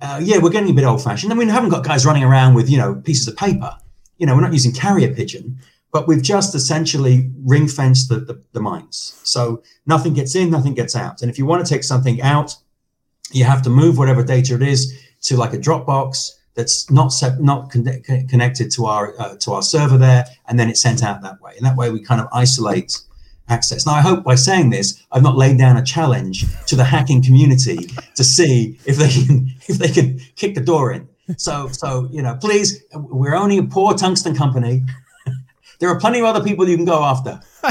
uh, 0.00 0.20
yeah, 0.22 0.38
we're 0.38 0.50
getting 0.50 0.70
a 0.70 0.74
bit 0.74 0.84
old 0.84 1.02
fashioned. 1.02 1.32
I 1.32 1.36
mean, 1.36 1.48
we 1.48 1.52
haven't 1.52 1.70
got 1.70 1.84
guys 1.84 2.06
running 2.06 2.24
around 2.24 2.54
with 2.54 2.68
you 2.68 2.78
know 2.78 2.94
pieces 2.96 3.28
of 3.28 3.36
paper. 3.36 3.76
You 4.18 4.26
know, 4.26 4.34
we're 4.34 4.42
not 4.42 4.52
using 4.52 4.72
carrier 4.72 5.14
pigeon 5.14 5.58
but 5.92 6.06
we've 6.06 6.22
just 6.22 6.54
essentially 6.54 7.30
ring 7.44 7.66
fenced 7.68 8.08
the, 8.08 8.20
the, 8.20 8.42
the, 8.52 8.60
mines. 8.60 9.18
So 9.24 9.62
nothing 9.86 10.14
gets 10.14 10.36
in, 10.36 10.50
nothing 10.50 10.74
gets 10.74 10.94
out. 10.94 11.22
And 11.22 11.30
if 11.30 11.38
you 11.38 11.46
want 11.46 11.64
to 11.64 11.72
take 11.72 11.82
something 11.82 12.22
out, 12.22 12.54
you 13.32 13.44
have 13.44 13.62
to 13.62 13.70
move 13.70 13.98
whatever 13.98 14.22
data 14.22 14.54
it 14.54 14.62
is 14.62 14.96
to 15.22 15.36
like 15.36 15.52
a 15.52 15.58
Dropbox 15.58 16.30
that's 16.54 16.90
not 16.90 17.08
set, 17.08 17.40
not 17.40 17.70
con- 17.70 18.02
connected 18.28 18.70
to 18.72 18.86
our 18.86 19.14
uh, 19.18 19.36
to 19.36 19.52
our 19.52 19.62
server 19.62 19.96
there, 19.96 20.24
and 20.48 20.58
then 20.58 20.68
it's 20.68 20.82
sent 20.82 21.02
out 21.02 21.22
that 21.22 21.40
way. 21.40 21.52
And 21.56 21.64
that 21.64 21.76
way 21.76 21.90
we 21.90 22.02
kind 22.02 22.20
of 22.20 22.28
isolate 22.32 23.00
access. 23.48 23.86
Now 23.86 23.94
I 23.94 24.00
hope 24.00 24.24
by 24.24 24.34
saying 24.34 24.70
this, 24.70 25.02
I've 25.12 25.22
not 25.22 25.36
laid 25.36 25.58
down 25.58 25.76
a 25.76 25.84
challenge 25.84 26.44
to 26.66 26.76
the 26.76 26.84
hacking 26.84 27.22
community 27.22 27.90
to 28.16 28.24
see 28.24 28.78
if 28.84 28.96
they 28.96 29.08
can 29.08 29.52
if 29.68 29.78
they 29.78 29.88
can 29.88 30.20
kick 30.36 30.54
the 30.54 30.60
door 30.60 30.92
in. 30.92 31.08
So 31.36 31.68
so 31.68 32.08
you 32.10 32.22
know, 32.22 32.36
please, 32.40 32.82
we're 32.94 33.36
only 33.36 33.58
a 33.58 33.62
poor 33.62 33.94
tungsten 33.94 34.34
company 34.34 34.84
there 35.80 35.88
are 35.88 35.98
plenty 35.98 36.20
of 36.20 36.26
other 36.26 36.44
people 36.44 36.68
you 36.68 36.76
can 36.76 36.84
go 36.84 37.02
after. 37.02 37.40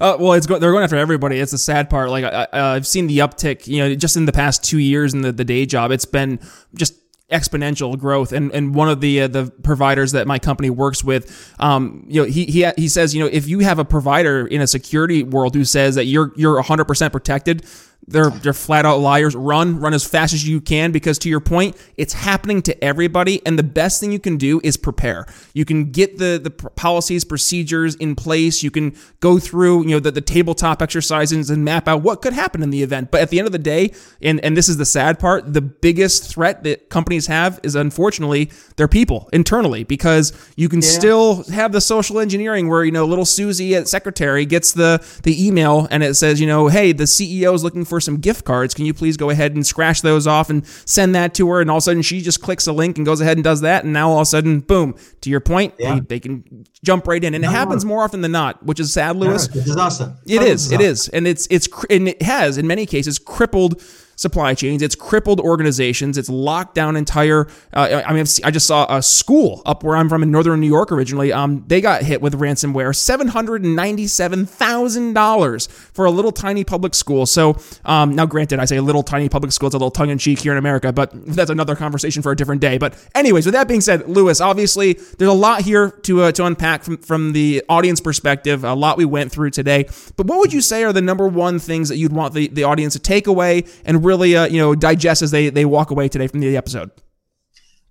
uh, 0.00 0.16
well, 0.18 0.32
it's 0.32 0.46
go- 0.46 0.58
they're 0.58 0.72
going 0.72 0.82
after 0.82 0.96
everybody. 0.96 1.38
It's 1.38 1.52
the 1.52 1.58
sad 1.58 1.88
part. 1.88 2.10
Like 2.10 2.24
I, 2.24 2.48
have 2.52 2.86
seen 2.86 3.06
the 3.06 3.18
uptick, 3.18 3.66
you 3.66 3.78
know, 3.78 3.94
just 3.94 4.16
in 4.16 4.24
the 4.24 4.32
past 4.32 4.64
two 4.64 4.78
years 4.78 5.14
in 5.14 5.20
the, 5.20 5.30
the 5.30 5.44
day 5.44 5.66
job. 5.66 5.90
It's 5.90 6.06
been 6.06 6.40
just 6.74 6.94
exponential 7.30 7.98
growth. 7.98 8.32
And 8.32 8.50
and 8.52 8.74
one 8.74 8.88
of 8.88 9.00
the 9.00 9.22
uh, 9.22 9.28
the 9.28 9.52
providers 9.62 10.12
that 10.12 10.26
my 10.26 10.38
company 10.38 10.70
works 10.70 11.04
with, 11.04 11.54
um, 11.58 12.04
you 12.08 12.22
know, 12.22 12.28
he 12.28 12.46
he 12.46 12.66
he 12.76 12.88
says, 12.88 13.14
you 13.14 13.22
know, 13.22 13.28
if 13.30 13.46
you 13.46 13.60
have 13.60 13.78
a 13.78 13.84
provider 13.84 14.46
in 14.46 14.60
a 14.60 14.66
security 14.66 15.22
world 15.22 15.54
who 15.54 15.64
says 15.64 15.94
that 15.96 16.06
you're 16.06 16.32
you're 16.36 16.60
100% 16.62 17.12
protected, 17.12 17.66
they're 18.08 18.30
they're 18.30 18.54
flat 18.54 18.86
out 18.86 19.00
liars. 19.00 19.36
Run, 19.36 19.78
run 19.78 19.94
as 19.94 20.04
fast 20.04 20.32
as 20.32 20.46
you 20.46 20.60
can 20.60 20.92
because 20.92 21.18
to 21.20 21.28
your 21.28 21.40
point, 21.40 21.76
it's 21.96 22.14
happening 22.14 22.62
to 22.62 22.84
everybody 22.84 23.44
and 23.46 23.58
the 23.58 23.62
best 23.62 24.00
thing 24.00 24.12
you 24.12 24.18
can 24.18 24.36
do 24.36 24.60
is 24.64 24.76
prepare. 24.76 25.26
You 25.52 25.64
can 25.64 25.90
get 25.90 26.18
the 26.18 26.40
the 26.42 26.50
policies, 26.50 27.24
procedures 27.24 27.94
in 27.96 28.16
place. 28.16 28.62
You 28.62 28.70
can 28.70 28.96
go 29.20 29.38
through, 29.38 29.82
you 29.82 29.90
know, 29.90 30.00
the, 30.00 30.10
the 30.10 30.20
tabletop 30.20 30.80
exercises 30.80 31.50
and 31.50 31.64
map 31.64 31.86
out 31.86 32.02
what 32.02 32.22
could 32.22 32.32
happen 32.32 32.62
in 32.62 32.70
the 32.70 32.82
event. 32.82 33.10
But 33.10 33.20
at 33.20 33.30
the 33.30 33.38
end 33.38 33.46
of 33.46 33.52
the 33.52 33.58
day, 33.58 33.92
and 34.22 34.40
and 34.40 34.56
this 34.56 34.68
is 34.68 34.78
the 34.78 34.86
sad 34.86 35.18
part, 35.18 35.52
the 35.52 35.60
biggest 35.60 36.32
threat 36.32 36.62
that 36.64 36.88
companies 36.88 37.26
have 37.26 37.60
is 37.62 37.74
unfortunately 37.74 38.50
their 38.76 38.88
people 38.88 39.28
internally 39.32 39.84
because 39.84 40.32
you 40.56 40.68
can 40.68 40.80
yeah. 40.80 40.88
still 40.88 41.42
have 41.50 41.72
the 41.72 41.80
social 41.80 42.18
engineering 42.20 42.68
where, 42.68 42.84
you 42.84 42.92
know, 42.92 43.04
little 43.04 43.26
Susie 43.26 43.74
at 43.74 43.86
secretary 43.86 44.46
gets 44.46 44.72
the 44.72 45.04
the 45.24 45.46
email 45.46 45.86
and 45.90 46.02
it 46.02 46.14
says, 46.14 46.40
you 46.40 46.46
know, 46.46 46.68
hey, 46.68 46.92
the 46.92 47.04
CEO 47.04 47.54
is 47.54 47.62
looking 47.62 47.84
for 47.88 48.00
some 48.00 48.18
gift 48.18 48.44
cards. 48.44 48.74
Can 48.74 48.84
you 48.86 48.94
please 48.94 49.16
go 49.16 49.30
ahead 49.30 49.54
and 49.54 49.66
scratch 49.66 50.02
those 50.02 50.26
off 50.26 50.50
and 50.50 50.66
send 50.66 51.14
that 51.14 51.34
to 51.34 51.48
her? 51.50 51.60
And 51.60 51.70
all 51.70 51.78
of 51.78 51.82
a 51.82 51.84
sudden, 51.84 52.02
she 52.02 52.20
just 52.20 52.42
clicks 52.42 52.66
a 52.66 52.72
link 52.72 52.96
and 52.96 53.06
goes 53.06 53.20
ahead 53.20 53.36
and 53.36 53.44
does 53.44 53.62
that. 53.62 53.84
And 53.84 53.92
now 53.92 54.10
all 54.10 54.18
of 54.18 54.22
a 54.22 54.26
sudden, 54.26 54.60
boom, 54.60 54.94
to 55.22 55.30
your 55.30 55.40
point, 55.40 55.74
yeah. 55.78 55.94
they, 55.94 56.00
they, 56.00 56.20
can 56.20 56.64
jump 56.84 57.06
right 57.06 57.22
in. 57.22 57.34
And 57.34 57.42
no, 57.42 57.48
it 57.48 57.52
happens 57.52 57.84
more 57.84 58.02
often 58.02 58.20
than 58.20 58.32
not, 58.32 58.64
which 58.64 58.80
is 58.80 58.92
sad, 58.92 59.16
Lewis. 59.16 59.48
Yeah, 59.52 59.60
it's 59.60 59.66
disaster. 59.66 60.16
It 60.26 60.42
is. 60.42 60.72
It 60.72 60.80
is. 60.80 61.08
And 61.08 61.26
it's, 61.26 61.46
it's, 61.50 61.68
and 61.90 62.08
it 62.08 62.22
has, 62.22 62.58
in 62.58 62.66
many 62.66 62.86
cases, 62.86 63.18
crippled 63.18 63.82
supply 64.18 64.52
chains. 64.52 64.82
It's 64.82 64.96
crippled 64.96 65.38
organizations. 65.38 66.18
It's 66.18 66.28
locked 66.28 66.74
down 66.74 66.96
entire. 66.96 67.46
Uh, 67.72 68.02
I 68.04 68.12
mean, 68.12 68.26
I 68.42 68.50
just 68.50 68.66
saw 68.66 68.84
a 68.94 69.00
school 69.00 69.62
up 69.64 69.84
where 69.84 69.96
I'm 69.96 70.08
from 70.08 70.24
in 70.24 70.32
northern 70.32 70.60
New 70.60 70.66
York 70.66 70.90
originally. 70.90 71.32
Um, 71.32 71.64
they 71.68 71.80
got 71.80 72.02
hit 72.02 72.20
with 72.20 72.34
ransomware, 72.34 72.94
seven 72.94 73.28
hundred 73.28 73.62
and 73.62 73.76
ninety-seven 73.76 74.44
thousand 74.44 75.12
dollars 75.12 75.68
for 75.68 76.04
a 76.04 76.10
little 76.10 76.32
tiny 76.32 76.64
public 76.64 76.96
school. 76.96 77.26
So 77.26 77.56
um, 77.84 78.16
now, 78.16 78.26
granted, 78.26 78.58
I 78.58 78.64
say 78.64 78.80
little 78.80 79.04
tiny 79.04 79.28
public 79.28 79.52
school. 79.52 79.68
It's 79.68 79.74
a 79.74 79.78
little 79.78 79.92
tongue 79.92 80.10
in 80.10 80.18
cheek 80.18 80.40
here 80.40 80.50
in 80.50 80.58
America, 80.58 80.92
but 80.92 81.10
that's 81.26 81.50
another 81.50 81.76
conversation 81.76 82.20
for 82.20 82.32
a 82.32 82.36
different 82.36 82.60
day. 82.60 82.76
But 82.76 82.96
anyways, 83.14 83.46
with 83.46 83.54
that 83.54 83.68
being 83.68 83.80
said, 83.80 84.08
Lewis, 84.08 84.40
obviously 84.40 84.94
there's 85.18 85.30
a 85.30 85.32
lot 85.32 85.62
here 85.62 85.90
to 85.90 86.22
uh, 86.22 86.32
to 86.32 86.44
unpack 86.44 86.82
from 86.82 86.96
from 86.98 87.32
the 87.34 87.62
audience 87.68 88.00
perspective. 88.00 88.64
A 88.64 88.74
lot 88.74 88.98
we 88.98 89.04
went 89.04 89.30
through 89.30 89.50
today. 89.50 89.86
But 90.16 90.26
what 90.26 90.40
would 90.40 90.52
you 90.52 90.60
say 90.60 90.82
are 90.82 90.92
the 90.92 91.02
number 91.02 91.28
one 91.28 91.60
things 91.60 91.88
that 91.88 91.98
you'd 91.98 92.12
want 92.12 92.34
the, 92.34 92.48
the 92.48 92.64
audience 92.64 92.94
to 92.94 92.98
take 92.98 93.28
away 93.28 93.64
and 93.84 94.04
really, 94.08 94.34
uh, 94.34 94.46
you 94.46 94.58
know, 94.58 94.74
digest 94.74 95.22
as 95.22 95.30
they, 95.30 95.50
they 95.50 95.64
walk 95.64 95.90
away 95.90 96.08
today 96.08 96.26
from 96.26 96.40
the 96.40 96.56
episode? 96.56 96.90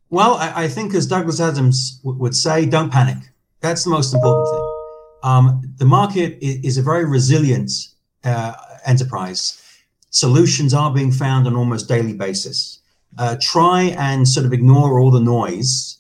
Well, 0.10 0.34
I, 0.36 0.64
I 0.64 0.68
think 0.68 0.94
as 0.94 1.06
Douglas 1.06 1.40
Adams 1.40 2.00
w- 2.04 2.20
would 2.20 2.36
say, 2.36 2.66
don't 2.66 2.92
panic. 2.92 3.18
That's 3.62 3.84
the 3.84 3.92
most 3.92 4.14
important 4.14 4.48
thing. 4.52 4.66
Um, 5.24 5.62
the 5.78 5.86
market 5.86 6.38
is, 6.42 6.56
is, 6.64 6.78
a 6.78 6.82
very 6.82 7.06
resilient 7.06 7.72
uh, 8.24 8.54
enterprise. 8.86 9.62
Solutions 10.10 10.74
are 10.74 10.94
being 10.94 11.12
found 11.12 11.48
on 11.48 11.56
almost 11.56 11.88
daily 11.88 12.14
basis. 12.14 12.80
Uh, 13.18 13.36
try 13.42 13.96
and 13.98 14.28
sort 14.28 14.46
of 14.46 14.54
ignore 14.54 15.00
all 15.00 15.12
the 15.12 15.20
noise 15.20 15.98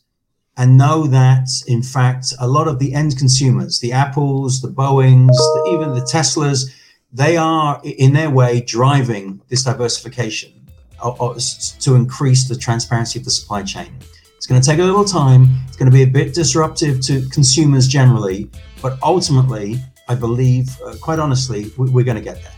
and 0.55 0.77
know 0.77 1.05
that, 1.07 1.47
in 1.67 1.83
fact, 1.83 2.33
a 2.39 2.47
lot 2.47 2.67
of 2.67 2.79
the 2.79 2.93
end 2.93 3.17
consumers, 3.17 3.79
the 3.79 3.91
Apples, 3.91 4.61
the 4.61 4.69
Boeings, 4.69 5.37
the, 5.53 5.71
even 5.73 5.93
the 5.93 6.01
Teslas, 6.01 6.69
they 7.11 7.37
are 7.37 7.81
in 7.83 8.13
their 8.13 8.29
way 8.29 8.61
driving 8.61 9.41
this 9.49 9.63
diversification 9.63 10.53
to 10.99 11.95
increase 11.95 12.47
the 12.47 12.57
transparency 12.57 13.19
of 13.19 13.25
the 13.25 13.31
supply 13.31 13.63
chain. 13.63 13.95
It's 14.35 14.45
going 14.45 14.61
to 14.61 14.67
take 14.67 14.79
a 14.79 14.83
little 14.83 15.05
time. 15.05 15.47
It's 15.67 15.77
going 15.77 15.89
to 15.89 15.95
be 15.95 16.03
a 16.03 16.07
bit 16.07 16.33
disruptive 16.33 17.01
to 17.01 17.27
consumers 17.29 17.87
generally, 17.87 18.49
but 18.81 18.97
ultimately, 19.01 19.79
I 20.07 20.15
believe, 20.15 20.69
uh, 20.85 20.95
quite 21.01 21.19
honestly, 21.19 21.71
we're 21.77 22.03
going 22.03 22.17
to 22.17 22.23
get 22.23 22.41
there. 22.41 22.53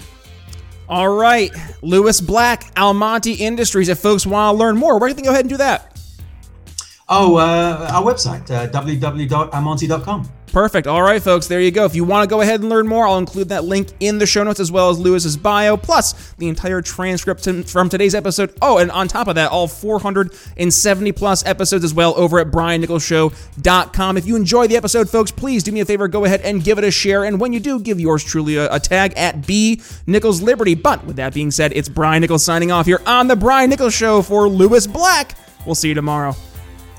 All 0.88 1.10
right, 1.10 1.52
Lewis 1.82 2.20
Black, 2.20 2.74
Almonty 2.76 3.40
Industries. 3.40 3.90
If 3.90 4.00
folks 4.00 4.26
want 4.26 4.56
to 4.56 4.60
learn 4.60 4.76
more, 4.76 5.00
where 5.00 5.10
can 5.10 5.18
they 5.18 5.24
go 5.24 5.30
ahead 5.30 5.42
and 5.42 5.50
do 5.50 5.58
that? 5.58 6.00
Oh, 7.12 7.38
uh, 7.38 7.90
our 7.92 8.04
website, 8.04 8.50
uh, 8.52 8.70
www.almonty.com. 8.70 10.30
Perfect. 10.52 10.88
All 10.88 11.02
right, 11.02 11.22
folks, 11.22 11.48
there 11.48 11.62
you 11.62 11.72
go. 11.72 11.86
If 11.86 11.96
you 11.96 12.04
want 12.04 12.28
to 12.28 12.30
go 12.30 12.42
ahead 12.42 12.62
and 12.62 12.70
learn 12.70 12.88
more, 12.88 13.08
I'll 13.08 13.18
include 13.20 13.50
that 13.50 13.66
link 13.66 13.90
in 14.00 14.18
the 14.18 14.26
show 14.26 14.44
notes 14.44 14.60
as 14.60 14.72
well 14.72 14.90
as 14.90 15.00
Lewis's 15.00 15.38
bio, 15.38 15.78
plus 15.78 16.34
the 16.34 16.48
entire 16.48 16.82
transcript 16.82 17.48
from 17.70 17.90
today's 17.90 18.16
episode. 18.16 18.56
Oh, 18.62 18.80
and 18.80 18.90
on 18.92 19.08
top 19.08 19.28
of 19.28 19.36
that, 19.36 19.52
all 19.52 19.68
470 19.68 21.12
plus 21.12 21.46
episodes 21.46 21.84
as 21.84 21.94
well 21.94 22.16
over 22.16 22.40
at 22.40 22.48
briannicholsshow.com. 22.48 24.18
If 24.18 24.26
you 24.26 24.36
enjoy 24.36 24.68
the 24.68 24.78
episode, 24.78 25.10
folks, 25.10 25.32
please 25.32 25.64
do 25.64 25.72
me 25.72 25.82
a 25.82 25.86
favor, 25.86 26.08
go 26.08 26.26
ahead 26.26 26.42
and 26.42 26.64
give 26.64 26.78
it 26.80 26.84
a 26.84 26.92
share. 26.92 27.26
And 27.26 27.40
when 27.40 27.54
you 27.54 27.60
do, 27.60 27.80
give 27.80 28.00
yours 28.00 28.24
truly 28.24 28.56
a, 28.56 28.74
a 28.74 28.80
tag 28.80 29.14
at 29.18 29.46
B 29.46 29.82
Nichols 30.08 30.42
Liberty. 30.42 30.74
But 30.74 31.06
with 31.06 31.18
that 31.18 31.34
being 31.34 31.52
said, 31.52 31.74
it's 31.76 31.90
Brian 31.90 32.22
Nichols 32.22 32.44
signing 32.44 32.72
off 32.72 32.88
here 32.88 33.02
on 33.06 33.28
The 33.28 33.36
Brian 33.36 33.70
Nichols 33.70 33.94
Show 33.94 34.24
for 34.24 34.48
Lewis 34.48 34.88
Black. 34.88 35.38
We'll 35.66 35.76
see 35.76 35.90
you 35.90 35.94
tomorrow. 35.94 36.36